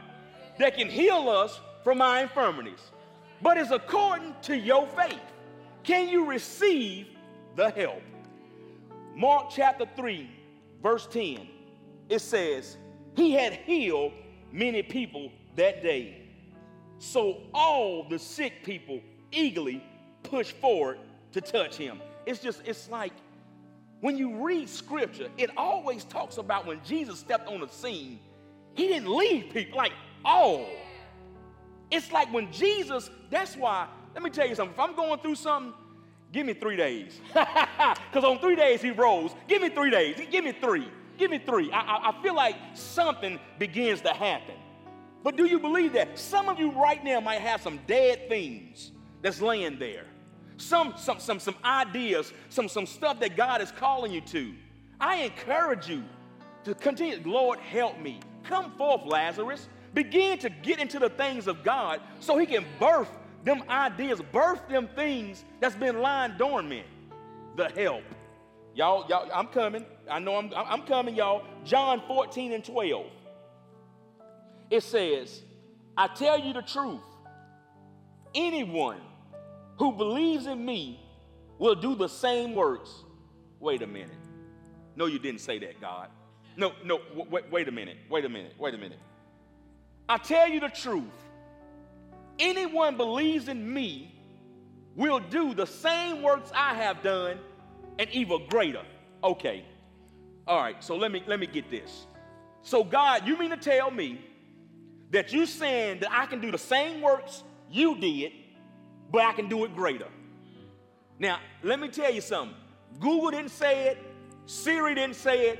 that 0.60 0.77
can 0.77 0.89
heal 0.89 1.29
us 1.29 1.60
from 1.84 2.01
our 2.01 2.22
infirmities. 2.22 2.79
But 3.41 3.57
it's 3.57 3.72
according 3.72 4.34
to 4.43 4.57
your 4.57 4.88
faith. 4.88 5.19
Can 5.86 6.10
you 6.10 6.25
receive 6.25 7.08
the 7.56 7.70
help? 7.70 8.01
Mark 9.15 9.51
chapter 9.51 9.86
3, 9.96 10.30
verse 10.82 11.08
10, 11.12 11.48
it 12.10 12.20
says, 12.20 12.77
He 13.15 13.34
had 13.34 13.54
healed 13.54 14.12
many 14.51 14.82
people 14.82 15.32
that 15.56 15.84
day. 15.84 16.24
So 16.98 17.44
all 17.54 18.08
the 18.10 18.18
sick 18.18 18.63
people 18.63 19.00
eagerly 19.32 19.84
pushed 20.24 20.56
forward 20.58 20.98
to 21.34 21.42
touch 21.42 21.75
him. 21.75 22.01
It's 22.25 22.39
just, 22.39 22.62
it's 22.65 22.89
like 22.89 23.13
when 24.01 24.18
you 24.18 24.44
read 24.44 24.68
scripture, 24.68 25.30
it 25.38 25.51
always 25.56 26.04
talks 26.04 26.38
about 26.38 26.65
when 26.65 26.82
Jesus 26.84 27.20
stepped 27.20 27.48
on 27.48 27.60
the 27.60 27.68
scene, 27.68 28.20
he 28.74 28.88
didn't 28.88 29.13
leave 29.15 29.54
people 29.54 29.77
like 29.77 29.94
all. 30.24 30.65
It's 31.92 32.12
like 32.12 32.34
when 32.34 32.51
Jesus, 32.51 33.10
that's 33.30 33.56
why, 33.56 33.88
let 34.15 34.24
me 34.24 34.29
tell 34.31 34.48
you 34.48 34.55
something. 34.55 34.74
If 34.74 34.79
I'm 34.79 34.95
going 34.95 35.19
through 35.19 35.36
something, 35.36 35.74
give 36.31 36.48
me 36.48 36.53
three 36.53 36.77
days. 36.77 37.19
Because 38.10 38.29
on 38.29 38.39
three 38.39 38.55
days 38.55 38.81
he 38.81 38.91
rose. 38.91 39.31
Give 39.45 39.62
me 39.62 39.67
three 39.67 39.89
days. 39.89 40.15
Give 40.31 40.45
me 40.45 40.53
three. 40.53 40.88
Give 41.17 41.29
me 41.29 41.38
three. 41.38 41.69
I, 41.69 41.81
I, 41.81 42.10
I 42.10 42.22
feel 42.24 42.34
like 42.34 42.55
something 42.74 43.38
begins 43.60 44.00
to 44.01 44.13
happen. 44.13 44.55
But 45.22 45.36
do 45.36 45.45
you 45.45 45.60
believe 45.60 45.91
that? 45.93 46.17
Some 46.17 46.48
of 46.48 46.60
you 46.60 46.72
right 46.72 47.03
now 47.03 47.19
might 47.19 47.41
have 47.41 47.62
some 47.62 47.77
dead 47.88 48.29
things 48.29 48.93
that's 49.22 49.41
laying 49.41 49.77
there. 49.79 50.05
Some, 50.55 50.93
some, 50.95 51.19
some, 51.19 51.41
some 51.41 51.55
ideas, 51.65 52.31
some, 52.48 52.69
some 52.69 52.86
stuff 52.86 53.19
that 53.19 53.36
God 53.36 53.62
is 53.62 53.72
calling 53.72 54.13
you 54.13 54.22
to. 54.22 54.53
I 54.98 55.24
encourage 55.24 55.89
you 55.89 56.03
to 56.63 56.74
continue. 56.74 57.19
Lord, 57.25 57.60
help 57.60 58.00
me. 58.00 58.22
Come 58.43 58.72
forth, 58.77 59.05
Lazarus. 59.05 59.67
Begin 59.93 60.38
to 60.39 60.50
get 60.50 60.79
into 60.79 61.00
the 61.00 61.10
things 61.10 61.48
of 61.48 61.63
God 61.63 62.00
so 62.22 62.38
he 62.38 62.45
can 62.45 62.63
birth 62.79 63.10
them 63.45 63.63
ideas, 63.69 64.21
birth 64.31 64.67
them 64.67 64.89
things 64.95 65.45
that's 65.61 65.75
been 65.75 66.01
lying 66.01 66.33
dormant. 66.37 66.87
The 67.55 67.69
help. 67.69 68.03
Y'all, 68.73 69.05
y'all, 69.07 69.29
I'm 69.33 69.47
coming. 69.47 69.85
I 70.11 70.19
know 70.19 70.35
I'm, 70.35 70.51
I'm 70.53 70.81
coming, 70.81 71.15
y'all. 71.15 71.43
John 71.63 72.01
14 72.07 72.51
and 72.51 72.65
12. 72.65 73.05
It 74.69 74.83
says, 74.83 75.41
I 75.95 76.07
tell 76.07 76.39
you 76.39 76.53
the 76.53 76.63
truth. 76.63 76.99
Anyone 78.33 78.99
who 79.77 79.93
believes 79.93 80.47
in 80.47 80.65
me 80.65 80.99
will 81.59 81.75
do 81.75 81.95
the 81.95 82.09
same 82.09 82.55
works. 82.55 82.89
Wait 83.59 83.81
a 83.81 83.87
minute. 83.87 84.09
No, 84.95 85.05
you 85.05 85.19
didn't 85.19 85.41
say 85.41 85.59
that, 85.59 85.79
God. 85.79 86.09
No, 86.57 86.73
no, 86.83 86.99
wait, 87.29 87.49
wait 87.51 87.67
a 87.67 87.71
minute. 87.71 87.97
Wait 88.09 88.25
a 88.25 88.29
minute. 88.29 88.53
Wait 88.57 88.73
a 88.73 88.77
minute. 88.77 88.99
I 90.09 90.17
tell 90.17 90.49
you 90.49 90.59
the 90.59 90.69
truth. 90.69 91.03
Anyone 92.39 92.98
believes 92.98 93.48
in 93.48 93.74
me 93.74 94.13
will 94.96 95.20
do 95.20 95.54
the 95.54 95.65
same 95.65 96.22
works 96.22 96.51
I 96.54 96.74
have 96.75 97.01
done 97.01 97.39
and 98.00 98.10
even 98.12 98.48
greater. 98.48 98.84
Okay. 99.24 99.65
All 100.48 100.60
right, 100.60 100.84
so 100.84 100.96
let 100.96 101.12
me 101.12 101.24
let 101.25 101.39
me 101.39 101.48
get 101.48 101.72
this. 101.72 102.06
So 102.62 102.84
God, 102.84 103.25
you 103.25 103.38
mean 103.38 103.50
to 103.50 103.58
tell 103.58 103.89
me 103.89 104.22
that 105.12 105.34
you 105.34 105.46
saying 105.46 106.00
that 106.01 106.12
I 106.12 106.25
can 106.25 106.39
do 106.39 106.51
the 106.51 106.58
same 106.58 107.01
works 107.01 107.44
you 107.70 107.98
did, 107.98 108.32
but 109.12 109.22
I 109.22 109.34
can 109.34 109.48
do 109.48 109.65
it 109.65 109.75
greater. 109.75 110.08
Now, 111.18 111.39
let 111.63 111.80
me 111.80 111.88
tell 111.88 112.13
you 112.13 112.22
something. 112.22 112.56
Google 113.00 113.32
didn't 113.32 113.51
say 113.51 113.88
it, 113.88 113.98
Siri 114.46 114.96
didn't 114.96 115.15
say 115.15 115.50
it, 115.50 115.60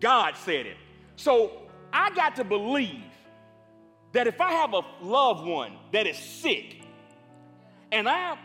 God 0.00 0.36
said 0.36 0.66
it. 0.66 0.76
So 1.16 1.62
I 1.92 2.10
got 2.10 2.36
to 2.36 2.44
believe 2.44 3.02
that 4.14 4.28
if 4.28 4.40
I 4.40 4.52
have 4.52 4.72
a 4.72 4.82
loved 5.02 5.44
one 5.46 5.72
that 5.92 6.06
is 6.06 6.16
sick 6.16 6.82
and 7.92 8.08
I 8.08 8.38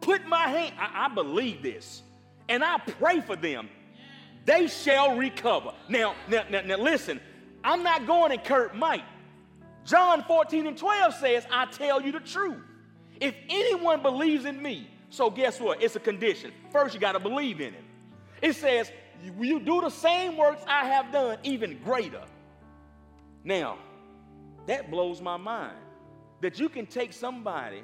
put 0.00 0.26
my 0.26 0.48
hand, 0.48 0.74
I, 0.78 1.06
I 1.06 1.14
believe 1.14 1.60
this, 1.60 2.02
and 2.48 2.64
I 2.64 2.78
pray 2.78 3.20
for 3.20 3.36
them, 3.36 3.68
they 4.44 4.68
shall 4.68 5.16
recover. 5.16 5.72
Now, 5.88 6.14
now, 6.28 6.44
now, 6.48 6.60
now 6.62 6.76
listen, 6.76 7.20
I'm 7.64 7.82
not 7.82 8.06
going 8.06 8.30
in 8.30 8.38
Kurt 8.38 8.76
Mike. 8.76 9.02
John 9.84 10.22
14 10.22 10.68
and 10.68 10.78
12 10.78 11.14
says, 11.14 11.46
I 11.50 11.66
tell 11.66 12.00
you 12.00 12.12
the 12.12 12.20
truth. 12.20 12.62
If 13.20 13.34
anyone 13.48 14.02
believes 14.02 14.44
in 14.44 14.62
me, 14.62 14.88
so 15.10 15.30
guess 15.30 15.60
what? 15.60 15.82
It's 15.82 15.96
a 15.96 16.00
condition. 16.00 16.52
First, 16.70 16.94
you 16.94 17.00
got 17.00 17.12
to 17.12 17.20
believe 17.20 17.60
in 17.60 17.74
it. 17.74 17.84
It 18.40 18.52
says, 18.54 18.92
you 19.40 19.58
do 19.58 19.80
the 19.80 19.90
same 19.90 20.36
works 20.36 20.62
I 20.68 20.86
have 20.86 21.10
done, 21.10 21.38
even 21.42 21.80
greater. 21.82 22.22
Now, 23.42 23.78
That 24.66 24.90
blows 24.90 25.20
my 25.20 25.36
mind. 25.36 25.76
That 26.40 26.58
you 26.58 26.68
can 26.68 26.86
take 26.86 27.12
somebody 27.12 27.82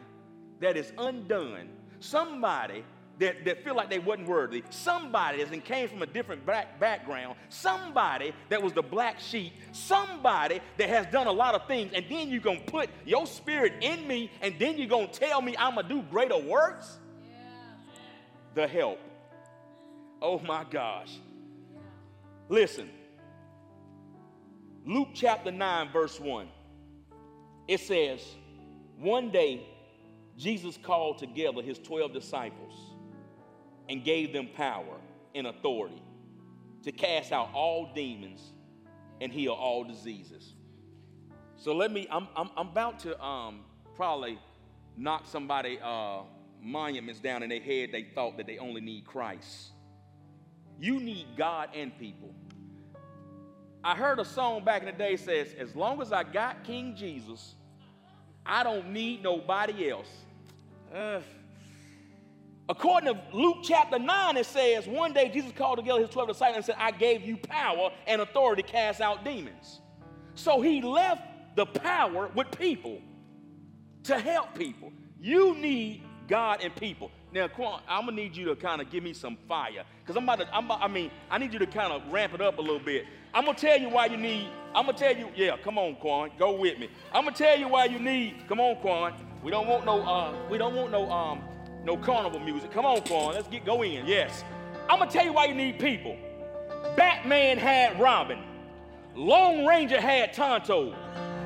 that 0.60 0.76
is 0.76 0.92
undone, 0.98 1.68
somebody 2.00 2.84
that, 3.18 3.44
that 3.44 3.64
feel 3.64 3.74
like 3.74 3.90
they 3.90 3.98
wasn't 3.98 4.28
worthy, 4.28 4.62
somebody 4.70 5.42
that 5.42 5.64
came 5.64 5.88
from 5.88 6.02
a 6.02 6.06
different 6.06 6.44
back, 6.44 6.80
background, 6.80 7.36
somebody 7.48 8.32
that 8.48 8.62
was 8.62 8.72
the 8.72 8.82
black 8.82 9.20
sheep, 9.20 9.52
somebody 9.72 10.60
that 10.78 10.88
has 10.88 11.06
done 11.06 11.26
a 11.26 11.32
lot 11.32 11.54
of 11.54 11.66
things, 11.66 11.92
and 11.94 12.04
then 12.08 12.28
you're 12.28 12.40
gonna 12.40 12.60
put 12.60 12.90
your 13.04 13.26
spirit 13.26 13.74
in 13.80 14.06
me, 14.06 14.30
and 14.40 14.54
then 14.58 14.78
you're 14.78 14.88
gonna 14.88 15.06
tell 15.06 15.40
me 15.40 15.54
I'm 15.58 15.76
gonna 15.76 15.88
do 15.88 16.02
greater 16.02 16.38
works? 16.38 16.98
Yeah. 17.24 17.36
The 18.54 18.66
help. 18.66 19.00
Oh 20.20 20.38
my 20.40 20.64
gosh. 20.68 21.12
Listen, 22.48 22.90
Luke 24.84 25.08
chapter 25.14 25.50
9, 25.50 25.90
verse 25.92 26.18
1, 26.18 26.48
it 27.68 27.80
says, 27.80 28.20
One 28.98 29.30
day 29.30 29.66
Jesus 30.36 30.78
called 30.82 31.18
together 31.18 31.62
his 31.62 31.78
12 31.78 32.12
disciples 32.12 32.74
and 33.88 34.04
gave 34.04 34.32
them 34.32 34.48
power 34.56 34.98
and 35.34 35.46
authority 35.46 36.02
to 36.84 36.92
cast 36.92 37.32
out 37.32 37.50
all 37.54 37.92
demons 37.94 38.52
and 39.20 39.32
heal 39.32 39.52
all 39.52 39.84
diseases. 39.84 40.54
So 41.56 41.74
let 41.74 41.92
me, 41.92 42.08
I'm, 42.10 42.26
I'm, 42.34 42.50
I'm 42.56 42.68
about 42.68 42.98
to 43.00 43.20
um, 43.22 43.60
probably 43.94 44.38
knock 44.96 45.26
somebody 45.26 45.78
uh, 45.82 46.22
monuments 46.60 47.20
down 47.20 47.42
in 47.42 47.50
their 47.50 47.60
head 47.60 47.90
they 47.92 48.04
thought 48.14 48.36
that 48.36 48.46
they 48.46 48.58
only 48.58 48.80
need 48.80 49.06
Christ. 49.06 49.70
You 50.78 50.98
need 50.98 51.26
God 51.36 51.68
and 51.74 51.96
people. 51.98 52.34
I 53.84 53.96
heard 53.96 54.20
a 54.20 54.24
song 54.24 54.64
back 54.64 54.82
in 54.82 54.86
the 54.86 54.92
day 54.92 55.16
says, 55.16 55.54
as 55.58 55.74
long 55.74 56.00
as 56.00 56.12
I 56.12 56.22
got 56.22 56.62
King 56.64 56.94
Jesus, 56.96 57.54
I 58.46 58.62
don't 58.62 58.90
need 58.92 59.22
nobody 59.22 59.90
else. 59.90 60.08
According 62.68 63.14
to 63.14 63.20
Luke 63.32 63.58
chapter 63.62 63.98
9, 63.98 64.36
it 64.36 64.46
says, 64.46 64.86
one 64.86 65.12
day 65.12 65.28
Jesus 65.28 65.52
called 65.52 65.78
together 65.78 66.00
his 66.00 66.10
12 66.10 66.28
disciples 66.28 66.56
and 66.56 66.64
said, 66.64 66.76
I 66.78 66.92
gave 66.92 67.22
you 67.22 67.36
power 67.36 67.90
and 68.06 68.22
authority 68.22 68.62
to 68.62 68.68
cast 68.68 69.00
out 69.00 69.24
demons. 69.24 69.80
So 70.34 70.60
he 70.60 70.80
left 70.80 71.22
the 71.56 71.66
power 71.66 72.30
with 72.34 72.50
people 72.58 73.00
to 74.04 74.18
help 74.18 74.54
people. 74.54 74.92
You 75.20 75.54
need 75.56 76.02
God 76.28 76.60
and 76.62 76.74
people. 76.76 77.10
Now, 77.32 77.48
Quan, 77.48 77.82
I'm 77.88 78.04
gonna 78.04 78.16
need 78.16 78.36
you 78.36 78.44
to 78.46 78.56
kind 78.56 78.80
of 78.80 78.90
give 78.90 79.02
me 79.02 79.12
some 79.12 79.36
fire, 79.48 79.84
cause 80.06 80.16
I'm 80.16 80.24
about 80.24 80.40
to. 80.40 80.54
I'm 80.54 80.66
about, 80.66 80.82
I 80.82 80.88
mean, 80.88 81.10
I 81.30 81.38
need 81.38 81.52
you 81.52 81.58
to 81.58 81.66
kind 81.66 81.92
of 81.92 82.02
ramp 82.12 82.34
it 82.34 82.40
up 82.40 82.58
a 82.58 82.60
little 82.60 82.78
bit. 82.78 83.06
I'm 83.34 83.46
gonna 83.46 83.56
tell 83.56 83.78
you 83.78 83.88
why 83.88 84.06
you 84.06 84.16
need. 84.16 84.48
I'm 84.74 84.86
gonna 84.86 84.98
tell 84.98 85.16
you. 85.16 85.28
Yeah, 85.34 85.56
come 85.56 85.78
on, 85.78 85.96
Quan, 85.96 86.30
go 86.38 86.54
with 86.58 86.78
me. 86.78 86.88
I'm 87.12 87.24
gonna 87.24 87.36
tell 87.36 87.58
you 87.58 87.68
why 87.68 87.86
you 87.86 87.98
need. 87.98 88.46
Come 88.48 88.60
on, 88.60 88.76
Quan. 88.76 89.14
We 89.42 89.50
don't 89.50 89.66
want 89.66 89.86
no. 89.86 90.02
Uh, 90.02 90.34
we 90.50 90.58
don't 90.58 90.74
want 90.74 90.92
no. 90.92 91.10
Um, 91.10 91.42
no 91.84 91.96
carnival 91.96 92.40
music. 92.40 92.70
Come 92.72 92.84
on, 92.84 93.00
Quan. 93.02 93.34
Let's 93.34 93.48
get 93.48 93.64
go 93.64 93.82
in. 93.82 94.06
Yes. 94.06 94.44
I'm 94.88 94.98
gonna 94.98 95.10
tell 95.10 95.24
you 95.24 95.32
why 95.32 95.46
you 95.46 95.54
need 95.54 95.78
people. 95.78 96.16
Batman 96.96 97.56
had 97.56 97.98
Robin. 97.98 98.38
Lone 99.14 99.66
Ranger 99.66 100.00
had 100.00 100.32
Tonto. 100.32 100.94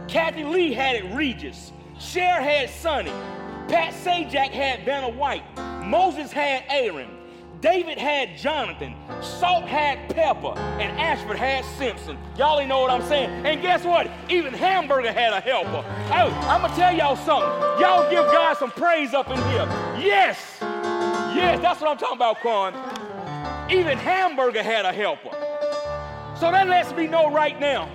Kathie 0.09 0.45
Lee 0.45 0.73
had 0.73 0.97
it 0.97 1.15
Regis. 1.15 1.73
Cher 1.99 2.41
had 2.41 2.69
Sonny. 2.71 3.13
Pat 3.69 3.93
Sajak 3.95 4.51
had 4.51 4.85
Vanna 4.85 5.09
White. 5.09 5.45
Moses 5.85 6.33
had 6.33 6.65
Aaron. 6.69 7.09
David 7.61 7.99
had 7.99 8.37
Jonathan. 8.37 8.95
Salt 9.21 9.65
had 9.65 10.15
Pepper. 10.15 10.59
And 10.81 10.99
Ashford 10.99 11.37
had 11.37 11.65
Simpson. 11.79 12.19
Y'all 12.37 12.61
ain't 12.61 12.69
know 12.69 12.81
what 12.81 12.91
I'm 12.91 13.03
saying. 13.03 13.47
And 13.47 13.63
guess 13.63 13.85
what? 13.85 14.11
Even 14.29 14.53
Hamburger 14.53 15.13
had 15.13 15.33
a 15.33 15.41
helper. 15.41 15.85
Oh, 16.11 16.47
I'm 16.49 16.69
to 16.69 16.77
tell 16.77 16.95
y'all 16.95 17.17
something. 17.17 17.51
Y'all 17.81 18.11
give 18.11 18.25
God 18.27 18.57
some 18.57 18.71
praise 18.71 19.15
up 19.15 19.29
in 19.31 19.37
here. 19.37 19.67
Yes. 19.99 20.59
Yes, 20.61 21.61
that's 21.61 21.81
what 21.81 21.91
I'm 21.91 21.99
talking 21.99 22.17
about, 22.17 22.41
Quan. 22.41 22.75
Even 23.71 23.99
Hamburger 23.99 24.63
had 24.63 24.85
a 24.85 24.93
helper. 24.93 25.31
So 26.39 26.51
that 26.51 26.69
lets 26.69 26.93
me 26.93 27.07
know 27.07 27.31
right 27.31 27.59
now 27.59 27.89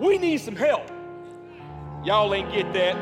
we 0.00 0.18
need 0.18 0.38
some 0.38 0.56
help. 0.56 0.90
Y'all 2.04 2.32
ain't 2.34 2.50
get 2.52 2.72
that. 2.72 2.96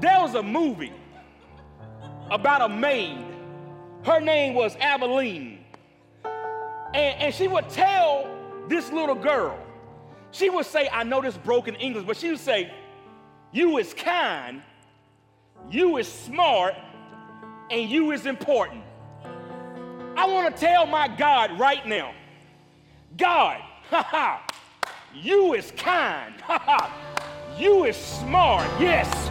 There 0.00 0.20
was 0.20 0.34
a 0.34 0.42
movie 0.42 0.92
about 2.30 2.62
a 2.62 2.68
maid. 2.68 3.23
Her 4.04 4.20
name 4.20 4.54
was 4.54 4.76
Aibileen. 4.76 5.58
And, 6.24 6.94
and 6.94 7.34
she 7.34 7.48
would 7.48 7.68
tell 7.70 8.28
this 8.68 8.90
little 8.92 9.14
girl, 9.14 9.58
she 10.30 10.50
would 10.50 10.66
say, 10.66 10.88
I 10.92 11.04
know 11.04 11.22
this 11.22 11.36
broken 11.36 11.74
English, 11.76 12.04
but 12.04 12.16
she 12.16 12.30
would 12.30 12.40
say, 12.40 12.72
You 13.52 13.78
is 13.78 13.94
kind, 13.94 14.62
you 15.70 15.96
is 15.96 16.06
smart, 16.06 16.74
and 17.70 17.88
you 17.88 18.12
is 18.12 18.26
important. 18.26 18.82
I 20.16 20.26
want 20.26 20.54
to 20.54 20.60
tell 20.60 20.86
my 20.86 21.08
God 21.08 21.58
right 21.58 21.86
now, 21.86 22.12
God, 23.16 23.60
you 25.14 25.54
is 25.54 25.72
kind, 25.72 26.40
ha 26.42 27.00
you 27.58 27.84
is 27.84 27.96
smart, 27.96 28.68
yes, 28.80 29.30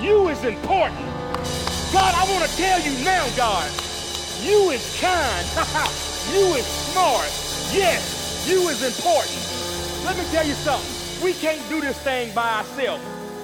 you 0.00 0.28
is 0.28 0.44
important. 0.44 1.00
God, 1.92 2.14
I 2.14 2.30
want 2.32 2.48
to 2.50 2.56
tell 2.56 2.80
you 2.80 3.04
now, 3.04 3.26
God, 3.36 3.83
you 4.42 4.70
is 4.70 4.84
kind. 5.00 5.46
you 6.34 6.54
is 6.54 6.66
smart. 6.90 7.28
Yes, 7.72 8.46
you 8.48 8.68
is 8.68 8.82
important. 8.82 9.38
Let 10.04 10.16
me 10.16 10.24
tell 10.32 10.46
you 10.46 10.54
something. 10.54 11.24
We 11.24 11.32
can't 11.34 11.60
do 11.68 11.80
this 11.80 11.98
thing 12.00 12.34
by 12.34 12.58
ourselves. 12.58 13.02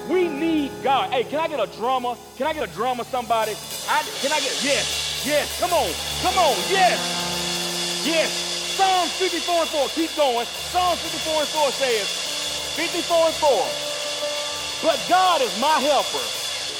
We 0.09 0.27
need 0.27 0.71
God. 0.83 1.09
Hey, 1.11 1.23
can 1.23 1.39
I 1.39 1.47
get 1.47 1.59
a 1.59 1.67
drummer? 1.77 2.15
Can 2.37 2.47
I 2.47 2.53
get 2.53 2.67
a 2.67 2.73
drummer, 2.73 3.03
somebody? 3.03 3.53
I, 3.87 4.03
can 4.21 4.31
I 4.31 4.39
get, 4.39 4.63
yes, 4.63 5.23
yes, 5.25 5.59
come 5.59 5.71
on, 5.71 5.89
come 6.21 6.37
on, 6.37 6.55
yes, 6.69 6.99
yes. 8.05 8.29
Psalms 8.75 9.11
54 9.13 9.61
and 9.61 9.69
4, 9.69 9.87
keep 9.89 10.15
going. 10.15 10.45
Psalms 10.45 10.99
54 11.01 11.39
and 11.39 11.47
4 11.49 11.71
says, 11.71 12.07
54 12.75 13.27
and 13.27 13.35
4, 13.35 14.89
but 14.89 14.99
God 15.07 15.41
is 15.41 15.53
my 15.59 15.79
helper. 15.79 16.23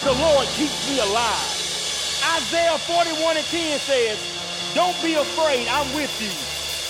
The 0.03 0.13
Lord 0.19 0.47
keeps 0.57 0.89
me 0.89 0.99
alive. 0.99 1.60
Isaiah 2.23 2.77
41 2.77 3.37
and 3.37 3.45
10 3.45 3.79
says, 3.79 4.17
Don't 4.73 4.95
be 5.01 5.15
afraid, 5.15 5.67
I'm 5.69 5.87
with 5.95 6.13
you. 6.21 6.31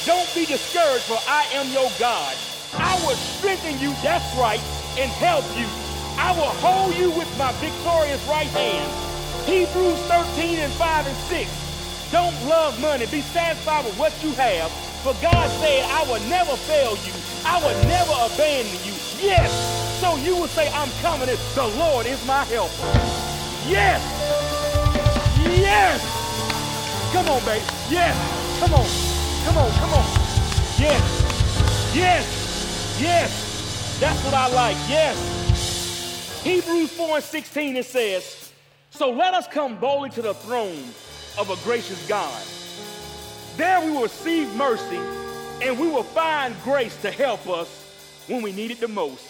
Don't 0.05 0.27
be 0.35 0.45
discouraged, 0.45 1.05
for 1.05 1.19
I 1.27 1.45
am 1.53 1.71
your 1.71 1.89
God. 1.99 2.35
I 2.73 2.95
will 3.05 3.15
strengthen 3.15 3.79
you, 3.79 3.93
that's 4.03 4.27
right, 4.37 4.61
and 4.97 5.09
help 5.11 5.45
you. 5.57 5.67
I 6.17 6.31
will 6.35 6.53
hold 6.59 6.95
you 6.95 7.11
with 7.11 7.29
my 7.37 7.51
victorious 7.53 8.21
right 8.27 8.47
hand. 8.47 8.91
Hebrews 9.47 9.99
13 10.07 10.59
and 10.59 10.73
5 10.73 11.07
and 11.07 11.17
6. 11.17 12.11
Don't 12.11 12.35
love 12.47 12.79
money. 12.81 13.05
Be 13.07 13.21
satisfied 13.21 13.85
with 13.85 13.97
what 13.97 14.11
you 14.23 14.31
have. 14.33 14.69
For 15.01 15.15
God 15.21 15.49
said, 15.61 15.85
I 15.89 16.03
will 16.03 16.21
never 16.29 16.55
fail 16.55 16.97
you. 17.07 17.13
I 17.45 17.57
will 17.63 17.87
never 17.87 18.13
abandon 18.27 18.73
you. 18.85 18.93
Yes. 19.19 19.49
So 20.01 20.17
you 20.17 20.35
will 20.35 20.47
say, 20.47 20.71
I'm 20.73 20.89
coming. 21.01 21.27
The 21.27 21.67
Lord 21.79 22.05
is 22.05 22.23
my 22.27 22.43
helper. 22.45 22.91
Yes. 23.67 24.60
Come 27.11 27.27
on, 27.27 27.43
baby. 27.43 27.65
Yes! 27.89 28.15
Come 28.61 28.73
on. 28.73 28.87
Come 29.43 29.57
on, 29.57 29.71
come 29.71 29.93
on. 29.93 30.05
Yes! 30.79 31.91
Yes! 31.93 32.97
Yes! 33.01 33.97
That's 33.99 34.23
what 34.23 34.33
I 34.33 34.47
like. 34.47 34.77
Yes! 34.87 36.41
Hebrews 36.41 36.89
4 36.91 37.17
and 37.17 37.23
16 37.23 37.75
it 37.75 37.85
says, 37.85 38.53
So 38.91 39.11
let 39.11 39.33
us 39.33 39.45
come 39.45 39.77
boldly 39.77 40.09
to 40.11 40.21
the 40.21 40.33
throne 40.33 40.83
of 41.37 41.49
a 41.49 41.57
gracious 41.65 42.07
God. 42.07 42.41
There 43.57 43.83
we 43.85 43.91
will 43.91 44.03
receive 44.03 44.53
mercy 44.55 45.01
and 45.61 45.77
we 45.77 45.89
will 45.89 46.03
find 46.03 46.55
grace 46.63 46.95
to 47.01 47.11
help 47.11 47.45
us 47.49 47.67
when 48.27 48.41
we 48.41 48.53
need 48.53 48.71
it 48.71 48.79
the 48.79 48.87
most. 48.87 49.25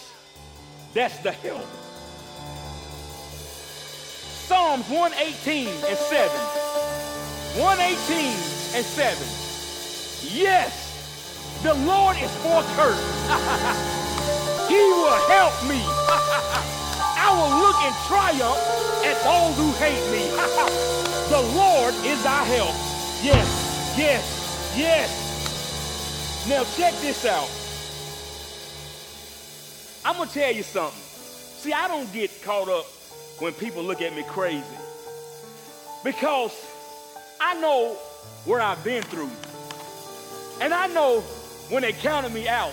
That's 0.93 1.17
the 1.19 1.31
help. 1.31 1.65
Psalms 4.47 4.87
118 4.87 5.67
and 5.67 5.97
7. 5.97 7.00
118 7.59 8.31
and 8.75 8.85
7. 8.85 9.27
Yes, 10.23 10.71
the 11.63 11.73
Lord 11.73 12.15
is 12.15 12.31
for 12.37 12.63
curse. 12.79 13.01
he 14.69 14.79
will 14.79 15.19
help 15.27 15.53
me. 15.67 15.81
I 17.19 17.27
will 17.35 17.59
look 17.59 17.75
in 17.83 17.93
triumph 18.07 18.57
at 19.03 19.25
all 19.25 19.51
who 19.53 19.71
hate 19.73 19.99
me. 20.11 20.29
the 21.29 21.41
Lord 21.55 21.93
is 22.05 22.25
our 22.25 22.45
help. 22.45 22.73
Yes, 23.21 23.95
yes, 23.97 24.73
yes. 24.77 26.47
Now 26.47 26.63
check 26.75 26.93
this 27.01 27.25
out. 27.25 27.49
I'm 30.05 30.15
going 30.15 30.29
to 30.29 30.33
tell 30.33 30.51
you 30.51 30.63
something. 30.63 31.01
See, 31.01 31.73
I 31.73 31.89
don't 31.89 32.11
get 32.13 32.31
caught 32.43 32.69
up 32.69 32.85
when 33.39 33.53
people 33.53 33.83
look 33.83 34.01
at 34.01 34.15
me 34.15 34.23
crazy. 34.23 34.65
Because 36.03 36.51
I 37.43 37.59
know 37.59 37.95
where 38.45 38.61
I've 38.61 38.83
been 38.83 39.01
through. 39.01 39.31
And 40.61 40.75
I 40.75 40.85
know 40.85 41.21
when 41.69 41.81
they 41.81 41.91
counted 41.91 42.31
me 42.31 42.47
out. 42.47 42.71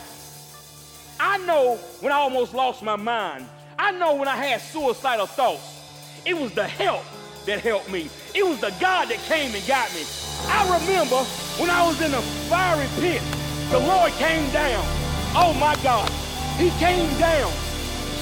I 1.19 1.39
know 1.39 1.77
when 2.01 2.13
I 2.13 2.17
almost 2.17 2.53
lost 2.53 2.83
my 2.83 2.97
mind. 2.97 3.47
I 3.79 3.93
know 3.93 4.17
when 4.17 4.29
I 4.29 4.37
had 4.37 4.61
suicidal 4.61 5.25
thoughts. 5.25 5.81
It 6.27 6.37
was 6.37 6.53
the 6.53 6.69
help 6.69 7.03
that 7.47 7.61
helped 7.61 7.91
me. 7.91 8.11
It 8.35 8.45
was 8.45 8.61
the 8.61 8.75
God 8.79 9.09
that 9.09 9.17
came 9.21 9.55
and 9.55 9.67
got 9.67 9.93
me. 9.95 10.03
I 10.49 10.65
remember 10.79 11.17
when 11.57 11.71
I 11.71 11.87
was 11.87 11.99
in 12.03 12.13
a 12.13 12.21
fiery 12.51 12.89
pit, 13.01 13.23
the 13.71 13.79
Lord 13.79 14.13
came 14.13 14.53
down. 14.53 14.85
Oh 15.35 15.57
my 15.59 15.77
God, 15.83 16.11
He 16.59 16.69
came 16.79 17.09
down. 17.19 17.51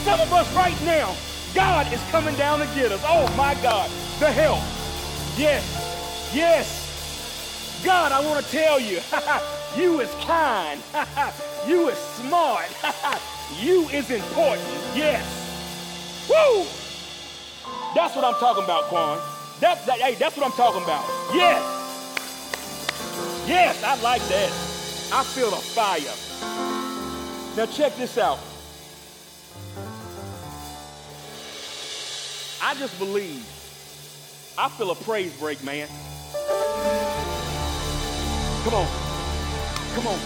Some 0.04 0.20
of 0.20 0.32
us 0.32 0.50
right 0.54 0.80
now, 0.84 1.12
God 1.54 1.92
is 1.92 2.00
coming 2.12 2.36
down 2.36 2.60
to 2.60 2.66
get 2.66 2.92
us. 2.92 3.02
Oh 3.04 3.26
my 3.36 3.54
God, 3.62 3.90
the 4.20 4.30
help. 4.30 4.62
Yes, 5.36 5.95
yes. 6.36 7.80
God, 7.84 8.12
I 8.12 8.24
want 8.24 8.44
to 8.44 8.52
tell 8.52 8.78
you, 8.78 9.00
you 9.76 10.00
is 10.00 10.12
kind. 10.24 10.80
you 11.66 11.88
is 11.88 11.98
smart. 11.98 12.68
you 13.60 13.88
is 13.88 14.10
important. 14.10 14.68
Yes. 14.94 15.24
Woo! 16.28 16.66
That's 17.94 18.14
what 18.14 18.24
I'm 18.24 18.34
talking 18.34 18.64
about, 18.64 18.84
Quan. 18.84 19.18
That, 19.60 19.84
that, 19.86 19.98
hey, 19.98 20.14
that's 20.14 20.36
what 20.36 20.44
I'm 20.44 20.52
talking 20.52 20.82
about. 20.82 21.04
Yes. 21.34 21.72
Yes, 23.46 23.82
I 23.82 24.00
like 24.02 24.22
that. 24.28 24.50
I 25.12 25.22
feel 25.22 25.50
the 25.50 25.56
fire. 25.56 26.00
Now 27.56 27.66
check 27.72 27.96
this 27.96 28.18
out. 28.18 28.38
I 32.62 32.74
just 32.74 32.98
believe. 32.98 33.46
I 34.58 34.68
feel 34.68 34.90
a 34.90 34.94
praise 34.96 35.32
break, 35.38 35.62
man. 35.62 35.88
Come 38.66 38.74
on. 38.74 38.88
Come 39.94 40.06
on. 40.08 40.18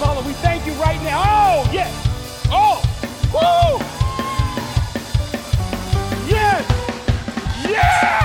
Father, 0.00 0.26
we 0.26 0.32
thank 0.32 0.64
you 0.64 0.72
right 0.80 0.98
now. 1.02 1.22
Oh, 1.22 1.70
yes. 1.70 1.92
Oh, 2.50 2.80
woo. 3.34 3.76
Yes. 6.26 6.64
Yes. 7.68 8.19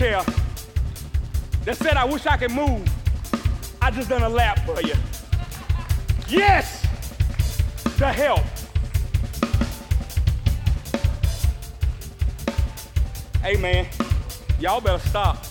Wheelchair 0.00 0.24
that 1.64 1.76
said, 1.76 1.96
I 1.96 2.04
wish 2.04 2.26
I 2.26 2.36
could 2.36 2.50
move, 2.50 2.88
I 3.82 3.90
just 3.90 4.08
done 4.08 4.22
a 4.22 4.28
lap 4.28 4.60
for 4.64 4.80
you. 4.80 4.94
Yes, 6.28 6.82
the 7.98 8.12
help. 8.12 8.40
Hey 13.42 13.56
man, 13.56 13.86
y'all 14.58 14.80
better 14.80 14.98
stop. 14.98 15.49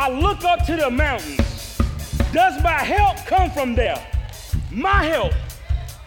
I 0.00 0.08
look 0.10 0.44
up 0.44 0.64
to 0.66 0.76
the 0.76 0.88
mountains. 0.88 1.76
Does 2.32 2.62
my 2.62 2.70
help 2.70 3.16
come 3.26 3.50
from 3.50 3.74
there? 3.74 4.00
My 4.70 5.02
help. 5.02 5.32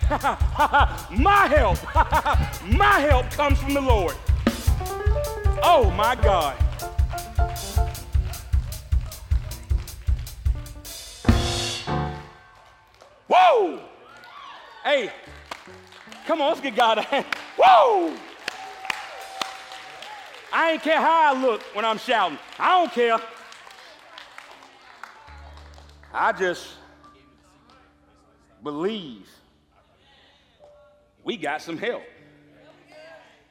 my 1.20 1.48
help. 1.48 1.78
my 2.72 3.00
help 3.02 3.30
comes 3.32 3.60
from 3.60 3.74
the 3.74 3.82
Lord. 3.82 4.16
Oh 5.62 5.92
my 5.98 6.16
God. 6.16 6.56
Whoa! 13.28 13.82
Hey, 14.86 15.12
come 16.26 16.42
on, 16.42 16.48
let's 16.48 16.62
get 16.62 16.78
God 16.78 17.00
a 17.00 17.02
hand. 17.02 17.26
Whoa! 17.58 18.16
I 20.54 20.72
ain't 20.72 20.82
care 20.82 21.02
how 21.02 21.36
I 21.36 21.42
look 21.42 21.62
when 21.74 21.84
I'm 21.84 21.98
shouting. 21.98 22.40
I 22.58 22.80
don't 22.80 22.94
care. 22.94 23.20
I 26.14 26.32
just 26.34 26.68
believe 28.64 29.30
we 31.24 31.38
got 31.38 31.62
some 31.62 31.78
help. 31.78 32.04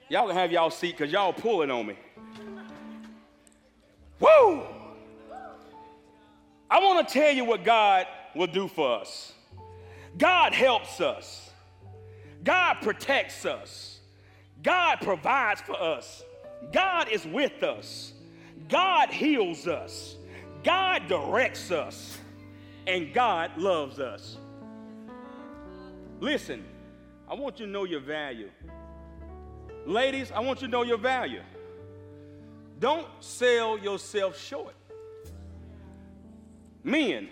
Y'all 0.08 0.26
can 0.26 0.36
have 0.36 0.50
y'all 0.50 0.70
seat 0.70 0.96
because 0.96 1.12
y'all 1.12 1.32
pulling 1.32 1.70
on 1.70 1.86
me. 1.86 1.96
Woo! 4.18 4.62
I 6.70 6.78
want 6.80 7.08
to 7.08 7.14
tell 7.14 7.32
you 7.32 7.44
what 7.44 7.64
God 7.64 8.06
will 8.34 8.46
do 8.46 8.68
for 8.68 9.00
us. 9.00 9.32
God 10.18 10.52
helps 10.52 11.00
us. 11.00 11.50
God 12.44 12.74
protects 12.82 13.46
us. 13.46 14.00
God 14.62 14.98
provides 15.00 15.60
for 15.60 15.80
us. 15.80 16.22
God 16.72 17.08
is 17.10 17.24
with 17.24 17.62
us. 17.62 18.12
God 18.68 19.08
heals 19.10 19.66
us. 19.66 20.16
God 20.62 21.08
directs 21.08 21.70
us. 21.70 22.18
And 22.90 23.14
God 23.14 23.56
loves 23.56 24.00
us. 24.00 24.36
Listen, 26.18 26.64
I 27.28 27.34
want 27.34 27.60
you 27.60 27.66
to 27.66 27.70
know 27.70 27.84
your 27.84 28.00
value. 28.00 28.50
Ladies, 29.86 30.32
I 30.32 30.40
want 30.40 30.60
you 30.60 30.66
to 30.66 30.72
know 30.72 30.82
your 30.82 30.98
value. 30.98 31.42
Don't 32.80 33.06
sell 33.20 33.78
yourself 33.78 34.36
short. 34.36 34.74
Men, 36.82 37.28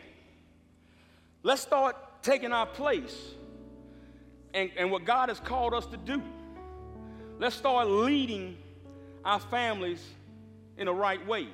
let's 1.42 1.62
start 1.62 1.96
taking 2.22 2.52
our 2.52 2.66
place 2.66 3.32
and, 4.54 4.70
and 4.76 4.92
what 4.92 5.04
God 5.04 5.28
has 5.28 5.40
called 5.40 5.74
us 5.74 5.86
to 5.86 5.96
do. 5.96 6.22
Let's 7.40 7.56
start 7.56 7.88
leading 7.88 8.56
our 9.24 9.40
families 9.40 10.06
in 10.76 10.86
the 10.86 10.94
right 10.94 11.26
way. 11.26 11.48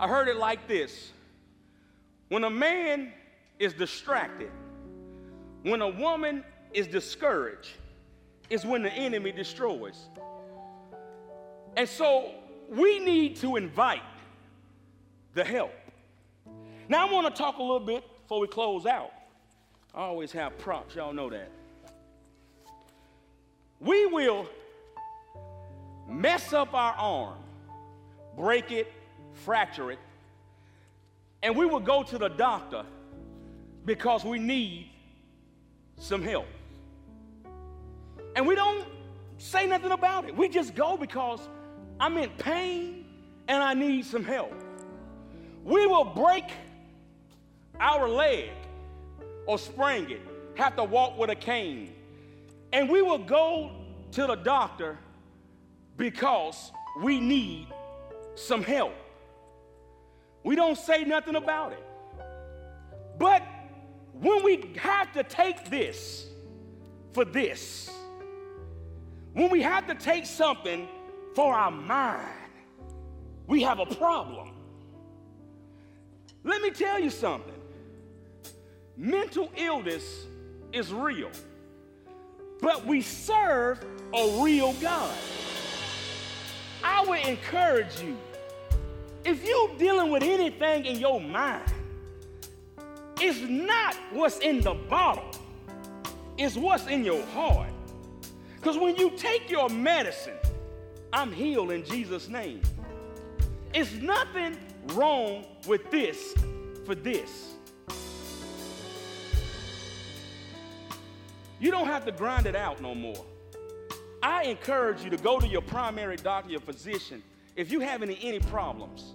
I 0.00 0.08
heard 0.08 0.26
it 0.26 0.36
like 0.36 0.66
this 0.66 1.12
when 2.28 2.44
a 2.44 2.50
man 2.50 3.12
is 3.58 3.72
distracted, 3.74 4.50
when 5.62 5.82
a 5.82 5.88
woman 5.88 6.44
is 6.72 6.86
discouraged, 6.86 7.70
is 8.50 8.64
when 8.66 8.82
the 8.82 8.92
enemy 8.92 9.32
destroys. 9.32 10.08
And 11.76 11.88
so 11.88 12.32
we 12.68 12.98
need 12.98 13.36
to 13.36 13.56
invite 13.56 14.02
the 15.34 15.44
help. 15.44 15.72
Now, 16.88 17.08
I 17.08 17.12
want 17.12 17.34
to 17.34 17.42
talk 17.42 17.58
a 17.58 17.62
little 17.62 17.80
bit 17.80 18.04
before 18.22 18.40
we 18.40 18.46
close 18.46 18.86
out. 18.86 19.12
I 19.94 20.00
always 20.02 20.32
have 20.32 20.58
props, 20.58 20.94
y'all 20.94 21.12
know 21.12 21.30
that. 21.30 21.50
We 23.80 24.06
will 24.06 24.46
mess 26.08 26.52
up 26.52 26.74
our 26.74 26.94
arm, 26.94 27.38
break 28.36 28.70
it, 28.70 28.92
fracture 29.32 29.90
it, 29.92 29.98
and 31.44 31.54
we 31.54 31.66
will 31.66 31.78
go 31.78 32.02
to 32.02 32.16
the 32.16 32.28
doctor 32.28 32.84
because 33.84 34.24
we 34.24 34.38
need 34.38 34.88
some 35.98 36.22
help. 36.22 36.46
And 38.34 38.46
we 38.46 38.54
don't 38.54 38.88
say 39.36 39.66
nothing 39.66 39.92
about 39.92 40.26
it. 40.26 40.34
We 40.34 40.48
just 40.48 40.74
go 40.74 40.96
because 40.96 41.46
I'm 42.00 42.16
in 42.16 42.30
pain 42.30 43.04
and 43.46 43.62
I 43.62 43.74
need 43.74 44.06
some 44.06 44.24
help. 44.24 44.54
We 45.62 45.86
will 45.86 46.06
break 46.06 46.44
our 47.78 48.08
leg 48.08 48.48
or 49.46 49.58
sprain 49.58 50.10
it, 50.10 50.22
have 50.54 50.76
to 50.76 50.84
walk 50.84 51.18
with 51.18 51.28
a 51.28 51.34
cane. 51.34 51.92
And 52.72 52.88
we 52.88 53.02
will 53.02 53.18
go 53.18 53.70
to 54.12 54.26
the 54.26 54.36
doctor 54.36 54.98
because 55.98 56.72
we 57.02 57.20
need 57.20 57.66
some 58.34 58.62
help. 58.62 58.94
We 60.44 60.54
don't 60.54 60.78
say 60.78 61.04
nothing 61.04 61.36
about 61.36 61.72
it. 61.72 61.82
But 63.18 63.42
when 64.12 64.44
we 64.44 64.74
have 64.76 65.12
to 65.14 65.24
take 65.24 65.70
this 65.70 66.26
for 67.12 67.24
this, 67.24 67.90
when 69.32 69.50
we 69.50 69.62
have 69.62 69.86
to 69.88 69.94
take 69.94 70.26
something 70.26 70.86
for 71.34 71.54
our 71.54 71.70
mind, 71.70 72.28
we 73.46 73.62
have 73.62 73.80
a 73.80 73.86
problem. 73.86 74.52
Let 76.44 76.60
me 76.60 76.70
tell 76.70 77.00
you 77.00 77.10
something 77.10 77.52
mental 78.96 79.50
illness 79.56 80.26
is 80.72 80.92
real, 80.92 81.30
but 82.60 82.84
we 82.86 83.00
serve 83.00 83.84
a 84.14 84.42
real 84.42 84.72
God. 84.74 85.16
I 86.84 87.04
would 87.06 87.20
encourage 87.26 88.00
you 88.00 88.16
if 89.24 89.46
you're 89.46 89.76
dealing 89.78 90.10
with 90.10 90.22
anything 90.22 90.84
in 90.84 90.98
your 90.98 91.20
mind, 91.20 91.64
it's 93.20 93.40
not 93.40 93.96
what's 94.12 94.38
in 94.38 94.60
the 94.60 94.74
bottle, 94.74 95.30
it's 96.36 96.56
what's 96.56 96.86
in 96.86 97.04
your 97.04 97.24
heart. 97.26 97.70
Because 98.56 98.78
when 98.78 98.96
you 98.96 99.10
take 99.10 99.50
your 99.50 99.68
medicine, 99.68 100.36
I'm 101.12 101.32
healed 101.32 101.70
in 101.70 101.84
Jesus' 101.84 102.28
name. 102.28 102.60
It's 103.72 103.92
nothing 103.94 104.56
wrong 104.88 105.44
with 105.66 105.90
this 105.90 106.34
for 106.84 106.94
this. 106.94 107.54
You 111.60 111.70
don't 111.70 111.86
have 111.86 112.04
to 112.04 112.12
grind 112.12 112.46
it 112.46 112.56
out 112.56 112.82
no 112.82 112.94
more. 112.94 113.24
I 114.22 114.44
encourage 114.44 115.02
you 115.02 115.10
to 115.10 115.16
go 115.16 115.38
to 115.38 115.46
your 115.46 115.62
primary 115.62 116.16
doctor, 116.16 116.50
your 116.50 116.60
physician, 116.60 117.22
if 117.56 117.70
you 117.70 117.80
have 117.80 118.02
any, 118.02 118.18
any 118.22 118.40
problems. 118.40 119.14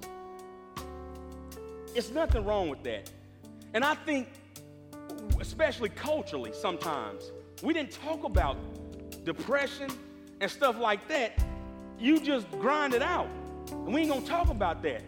It's 1.95 2.11
nothing 2.11 2.45
wrong 2.45 2.69
with 2.69 2.83
that. 2.83 3.11
And 3.73 3.83
I 3.83 3.95
think, 3.95 4.29
especially 5.39 5.89
culturally, 5.89 6.51
sometimes, 6.53 7.31
we 7.61 7.73
didn't 7.73 7.91
talk 7.91 8.23
about 8.23 8.57
depression 9.25 9.89
and 10.41 10.49
stuff 10.49 10.79
like 10.79 11.07
that, 11.09 11.37
you 11.99 12.19
just 12.19 12.49
grind 12.51 12.93
it 12.93 13.01
out. 13.01 13.27
And 13.71 13.93
we 13.93 14.01
ain't 14.01 14.09
gonna 14.09 14.25
talk 14.25 14.49
about 14.49 14.81
that. 14.83 15.03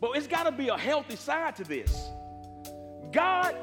But 0.00 0.16
it's 0.16 0.26
gotta 0.26 0.52
be 0.52 0.68
a 0.68 0.78
healthy 0.78 1.16
side 1.16 1.56
to 1.56 1.64
this. 1.64 2.08
God 3.12 3.56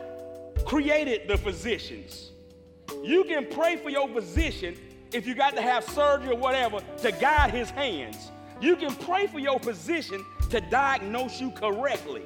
created 0.65 1.27
the 1.27 1.37
physicians. 1.37 2.31
You 3.03 3.23
can 3.23 3.47
pray 3.47 3.77
for 3.77 3.89
your 3.89 4.07
physician 4.09 4.75
if 5.13 5.25
you 5.25 5.35
got 5.35 5.55
to 5.55 5.61
have 5.61 5.83
surgery 5.83 6.33
or 6.33 6.37
whatever 6.37 6.81
to 6.97 7.11
guide 7.13 7.51
his 7.51 7.69
hands. 7.69 8.31
You 8.65 8.75
can 8.75 8.95
pray 8.95 9.27
for 9.27 9.37
your 9.37 9.59
physician 9.59 10.25
to 10.49 10.59
diagnose 10.59 11.39
you 11.39 11.51
correctly. 11.51 12.23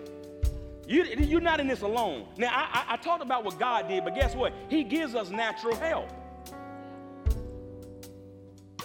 You, 0.88 1.04
you're 1.04 1.42
not 1.42 1.60
in 1.60 1.68
this 1.68 1.82
alone. 1.82 2.28
Now, 2.38 2.48
I, 2.54 2.86
I, 2.88 2.94
I 2.94 2.96
talked 2.96 3.22
about 3.22 3.44
what 3.44 3.60
God 3.60 3.90
did, 3.90 4.06
but 4.06 4.16
guess 4.16 4.36
what? 4.36 4.54
He 4.70 4.86
gives 4.86 5.16
us 5.16 5.32
natural 5.32 5.76
help. 5.76 6.10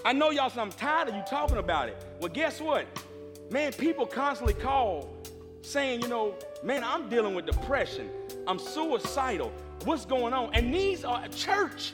I 0.05 0.13
know 0.13 0.31
y'all 0.31 0.51
say 0.51 0.61
I'm 0.61 0.73
tired 0.73 1.09
of 1.09 1.15
you 1.15 1.23
talking 1.31 1.59
about 1.59 1.89
it. 1.89 2.05
Well, 2.21 2.29
guess 2.29 2.61
what? 2.61 2.87
Man, 3.53 3.73
people 3.73 4.05
constantly 4.05 4.55
call 4.55 5.09
saying, 5.63 6.03
you 6.03 6.09
know, 6.09 6.35
man, 6.65 6.83
I'm 6.83 7.09
dealing 7.09 7.37
with 7.37 7.47
depression. 7.47 8.11
I'm 8.49 8.59
suicidal. 8.59 9.53
What's 9.85 10.07
going 10.07 10.35
on? 10.35 10.53
And 10.55 10.75
these 10.75 11.05
are 11.05 11.25
a 11.25 11.29
church. 11.29 11.93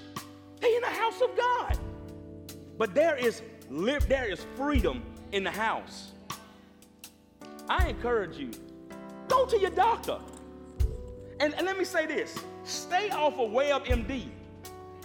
They 0.59 0.75
in 0.75 0.81
the 0.81 0.89
house 0.89 1.21
of 1.21 1.37
God. 1.37 1.79
But 2.79 2.95
there 2.95 3.17
is 3.17 3.43
live, 3.69 4.09
there 4.09 4.33
is 4.33 4.47
freedom 4.57 5.03
in 5.33 5.45
the 5.45 5.51
house. 5.51 6.13
I 7.69 7.89
encourage 7.89 8.37
you, 8.37 8.51
go 9.29 9.47
to 9.47 9.59
your 9.59 9.71
doctor. 9.71 10.19
And, 11.39 11.55
and 11.55 11.65
let 11.65 11.79
me 11.79 11.85
say 11.85 12.07
this 12.07 12.39
stay 12.65 13.11
off 13.11 13.35
of 13.35 13.51
WebMD. 13.51 14.29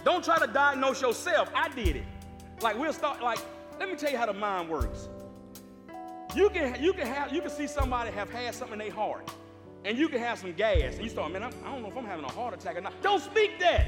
Don't 0.04 0.24
try 0.24 0.38
to 0.38 0.46
diagnose 0.46 1.00
yourself. 1.00 1.50
I 1.54 1.68
did 1.70 1.96
it. 1.96 2.04
Like 2.60 2.78
we'll 2.78 2.92
start 2.92 3.22
like, 3.22 3.38
let 3.78 3.88
me 3.88 3.96
tell 3.96 4.10
you 4.10 4.18
how 4.18 4.26
the 4.26 4.32
mind 4.32 4.68
works. 4.68 5.08
You 6.34 6.50
can 6.50 6.82
you 6.82 6.92
can 6.92 7.06
have 7.06 7.32
you 7.32 7.40
can 7.40 7.50
see 7.50 7.66
somebody 7.66 8.10
have 8.10 8.30
had 8.30 8.54
something 8.54 8.78
in 8.80 8.86
their 8.86 8.94
heart, 8.94 9.30
and 9.84 9.96
you 9.96 10.08
can 10.08 10.18
have 10.18 10.38
some 10.38 10.52
gas, 10.52 10.94
and 10.94 11.02
you 11.02 11.08
start, 11.08 11.32
man, 11.32 11.42
I'm, 11.42 11.52
I 11.64 11.68
do 11.68 11.70
not 11.70 11.82
know 11.82 11.88
if 11.88 11.96
I'm 11.96 12.04
having 12.04 12.24
a 12.24 12.32
heart 12.32 12.54
attack 12.54 12.76
or 12.76 12.80
not. 12.80 13.00
Don't 13.02 13.22
speak 13.22 13.58
that. 13.60 13.86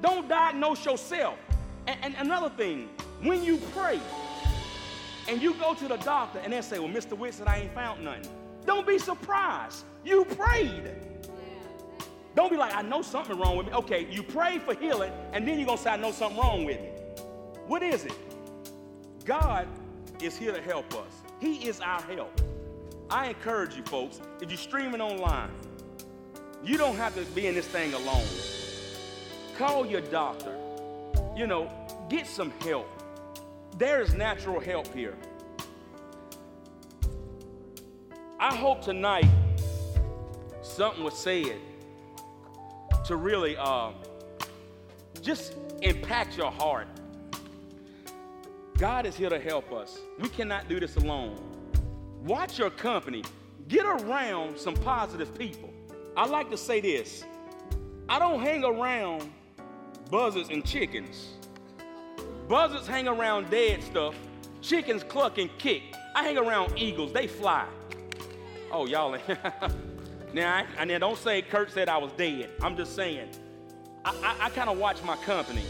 Don't 0.00 0.28
diagnose 0.28 0.84
yourself. 0.84 1.38
And, 1.86 1.98
and 2.02 2.14
another 2.18 2.50
thing, 2.50 2.88
when 3.22 3.42
you 3.42 3.56
pray, 3.74 4.00
and 5.30 5.40
you 5.40 5.54
go 5.54 5.74
to 5.74 5.86
the 5.86 5.96
doctor, 5.98 6.40
and 6.40 6.52
they 6.52 6.60
say, 6.60 6.80
well, 6.80 6.88
Mr. 6.88 7.16
Whitson, 7.16 7.46
I 7.46 7.60
ain't 7.60 7.72
found 7.72 8.04
nothing. 8.04 8.26
Don't 8.66 8.84
be 8.84 8.98
surprised. 8.98 9.84
You 10.04 10.24
prayed. 10.24 10.90
Don't 12.34 12.50
be 12.50 12.56
like, 12.56 12.74
I 12.74 12.82
know 12.82 13.00
something 13.00 13.38
wrong 13.38 13.56
with 13.56 13.66
me. 13.66 13.72
Okay, 13.74 14.08
you 14.10 14.24
prayed 14.24 14.62
for 14.62 14.74
healing, 14.74 15.12
and 15.32 15.46
then 15.46 15.56
you're 15.58 15.66
going 15.66 15.78
to 15.78 15.84
say, 15.84 15.90
I 15.90 15.96
know 15.96 16.10
something 16.10 16.40
wrong 16.40 16.64
with 16.64 16.80
me. 16.80 16.88
What 17.68 17.84
is 17.84 18.04
it? 18.06 18.14
God 19.24 19.68
is 20.20 20.36
here 20.36 20.52
to 20.52 20.60
help 20.60 20.92
us. 20.94 21.12
He 21.38 21.68
is 21.68 21.80
our 21.80 22.02
help. 22.02 22.40
I 23.08 23.28
encourage 23.28 23.76
you 23.76 23.84
folks, 23.84 24.20
if 24.40 24.50
you're 24.50 24.58
streaming 24.58 25.00
online, 25.00 25.50
you 26.64 26.76
don't 26.76 26.96
have 26.96 27.14
to 27.14 27.24
be 27.36 27.46
in 27.46 27.54
this 27.54 27.68
thing 27.68 27.94
alone. 27.94 28.26
Call 29.56 29.86
your 29.86 30.00
doctor. 30.00 30.56
You 31.36 31.46
know, 31.46 31.70
get 32.08 32.26
some 32.26 32.50
help. 32.62 32.88
There 33.76 34.00
is 34.00 34.14
natural 34.14 34.60
help 34.60 34.92
here. 34.94 35.16
I 38.38 38.54
hope 38.54 38.82
tonight 38.82 39.28
something 40.62 41.04
was 41.04 41.16
said 41.16 41.56
to 43.04 43.16
really 43.16 43.56
uh, 43.56 43.90
just 45.22 45.54
impact 45.82 46.36
your 46.36 46.50
heart 46.50 46.88
God 48.80 49.04
is 49.04 49.14
here 49.14 49.28
to 49.28 49.38
help 49.38 49.74
us. 49.74 49.98
We 50.18 50.30
cannot 50.30 50.66
do 50.66 50.80
this 50.80 50.96
alone. 50.96 51.38
Watch 52.24 52.58
your 52.58 52.70
company. 52.70 53.22
Get 53.68 53.84
around 53.84 54.58
some 54.58 54.74
positive 54.74 55.36
people. 55.36 55.68
I 56.16 56.24
like 56.24 56.48
to 56.48 56.56
say 56.56 56.80
this 56.80 57.22
I 58.08 58.18
don't 58.18 58.40
hang 58.40 58.64
around 58.64 59.30
buzzards 60.10 60.48
and 60.48 60.64
chickens. 60.64 61.34
Buzzards 62.50 62.88
hang 62.88 63.06
around 63.06 63.48
dead 63.48 63.80
stuff, 63.80 64.16
chickens 64.60 65.04
cluck 65.04 65.38
and 65.38 65.56
kick. 65.58 65.94
I 66.16 66.24
hang 66.24 66.36
around 66.36 66.76
eagles, 66.76 67.12
they 67.12 67.28
fly. 67.28 67.64
Oh, 68.72 68.86
y'all. 68.86 69.16
now, 70.34 70.64
I, 70.76 70.84
now, 70.84 70.98
don't 70.98 71.16
say 71.16 71.42
Kurt 71.42 71.70
said 71.70 71.88
I 71.88 71.96
was 71.96 72.10
dead. 72.14 72.50
I'm 72.60 72.76
just 72.76 72.96
saying. 72.96 73.28
I, 74.04 74.10
I, 74.24 74.46
I 74.46 74.50
kind 74.50 74.68
of 74.68 74.78
watch 74.78 75.00
my 75.04 75.14
company. 75.18 75.62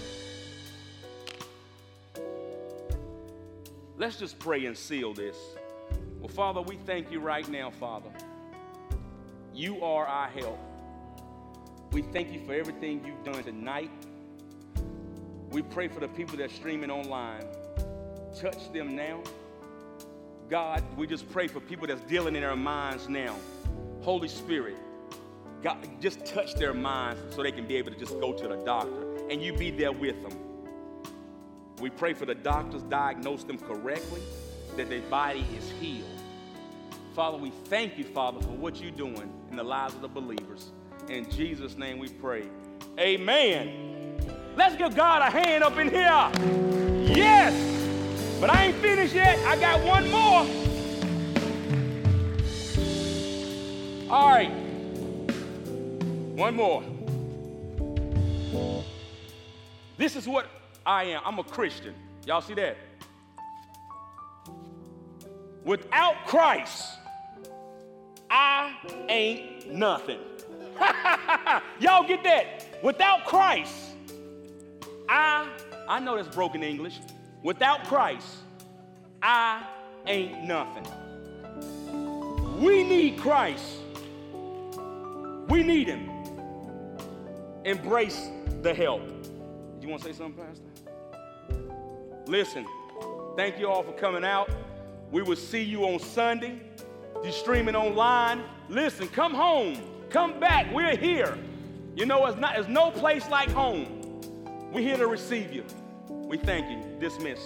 Let's 3.98 4.16
just 4.18 4.38
pray 4.38 4.64
and 4.64 4.74
seal 4.74 5.12
this. 5.12 5.36
Well, 6.18 6.28
Father, 6.28 6.62
we 6.62 6.76
thank 6.86 7.12
you 7.12 7.20
right 7.20 7.46
now, 7.50 7.68
Father. 7.68 8.08
You 9.52 9.84
are 9.84 10.06
our 10.06 10.28
help. 10.28 10.58
We 11.92 12.00
thank 12.00 12.32
you 12.32 12.40
for 12.46 12.54
everything 12.54 13.04
you've 13.04 13.22
done 13.22 13.44
tonight. 13.44 13.90
We 15.50 15.62
pray 15.62 15.88
for 15.88 16.00
the 16.00 16.08
people 16.08 16.36
that 16.36 16.50
are 16.50 16.54
streaming 16.54 16.90
online. 16.90 17.44
Touch 18.40 18.72
them 18.72 18.94
now. 18.94 19.20
God, 20.48 20.82
we 20.96 21.06
just 21.06 21.30
pray 21.30 21.48
for 21.48 21.60
people 21.60 21.86
that's 21.86 22.00
dealing 22.02 22.36
in 22.36 22.42
their 22.42 22.56
minds 22.56 23.08
now. 23.08 23.36
Holy 24.02 24.28
Spirit, 24.28 24.76
God, 25.62 25.76
just 26.00 26.24
touch 26.24 26.54
their 26.54 26.72
minds 26.72 27.34
so 27.34 27.42
they 27.42 27.52
can 27.52 27.66
be 27.66 27.76
able 27.76 27.92
to 27.92 27.98
just 27.98 28.18
go 28.20 28.32
to 28.32 28.48
the 28.48 28.56
doctor 28.56 29.28
and 29.28 29.42
you 29.42 29.52
be 29.52 29.70
there 29.70 29.92
with 29.92 30.22
them. 30.22 30.36
We 31.80 31.90
pray 31.90 32.14
for 32.14 32.26
the 32.26 32.34
doctors, 32.34 32.82
diagnose 32.82 33.44
them 33.44 33.58
correctly, 33.58 34.22
that 34.76 34.88
their 34.88 35.00
body 35.02 35.44
is 35.56 35.70
healed. 35.80 36.06
Father, 37.14 37.38
we 37.38 37.50
thank 37.50 37.98
you, 37.98 38.04
Father, 38.04 38.40
for 38.40 38.52
what 38.52 38.80
you're 38.80 38.90
doing 38.90 39.32
in 39.50 39.56
the 39.56 39.64
lives 39.64 39.94
of 39.94 40.00
the 40.00 40.08
believers. 40.08 40.70
In 41.08 41.28
Jesus' 41.30 41.76
name 41.76 41.98
we 41.98 42.08
pray. 42.08 42.44
Amen. 42.98 43.89
Let's 44.60 44.76
give 44.76 44.94
God 44.94 45.22
a 45.22 45.30
hand 45.30 45.64
up 45.64 45.78
in 45.78 45.88
here. 45.88 46.30
Yes. 47.16 47.54
But 48.38 48.50
I 48.50 48.66
ain't 48.66 48.76
finished 48.76 49.14
yet. 49.14 49.38
I 49.46 49.58
got 49.58 49.82
one 49.82 50.10
more. 50.10 50.46
All 54.14 54.28
right. 54.28 54.50
One 56.36 56.54
more. 56.54 56.82
This 59.96 60.14
is 60.14 60.28
what 60.28 60.46
I 60.84 61.04
am. 61.04 61.22
I'm 61.24 61.38
a 61.38 61.44
Christian. 61.44 61.94
Y'all 62.26 62.42
see 62.42 62.52
that? 62.52 62.76
Without 65.64 66.26
Christ, 66.26 66.98
I 68.30 68.76
ain't 69.08 69.72
nothing. 69.72 70.18
Y'all 71.80 72.06
get 72.06 72.22
that? 72.24 72.66
Without 72.82 73.24
Christ, 73.24 73.89
I 75.10 75.48
I 75.88 75.98
know 75.98 76.16
that's 76.16 76.34
broken 76.34 76.62
English. 76.62 77.00
Without 77.42 77.84
Christ, 77.84 78.28
I 79.20 79.66
ain't 80.06 80.44
nothing. 80.44 80.86
We 82.60 82.84
need 82.84 83.18
Christ. 83.18 83.64
We 85.48 85.64
need 85.64 85.88
him. 85.88 86.08
Embrace 87.64 88.28
the 88.62 88.72
help. 88.72 89.02
You 89.80 89.88
want 89.88 90.02
to 90.02 90.08
say 90.08 90.14
something, 90.16 90.44
Pastor? 90.44 90.70
Listen, 92.26 92.64
thank 93.36 93.58
you 93.58 93.68
all 93.68 93.82
for 93.82 93.92
coming 93.92 94.24
out. 94.24 94.48
We 95.10 95.22
will 95.22 95.36
see 95.36 95.62
you 95.62 95.86
on 95.86 95.98
Sunday. 95.98 96.60
You're 97.24 97.32
streaming 97.32 97.74
online. 97.74 98.44
Listen, 98.68 99.08
come 99.08 99.34
home. 99.34 99.76
Come 100.08 100.38
back. 100.38 100.72
We're 100.72 100.96
here. 100.96 101.36
You 101.96 102.06
know, 102.06 102.24
it's 102.26 102.38
not, 102.38 102.54
there's 102.54 102.68
no 102.68 102.92
place 102.92 103.28
like 103.28 103.50
home. 103.50 103.99
We're 104.72 104.82
here 104.82 104.98
to 104.98 105.08
receive 105.08 105.52
you. 105.52 105.64
We 106.08 106.38
thank 106.38 106.70
you. 106.70 106.80
Dismiss. 107.00 107.40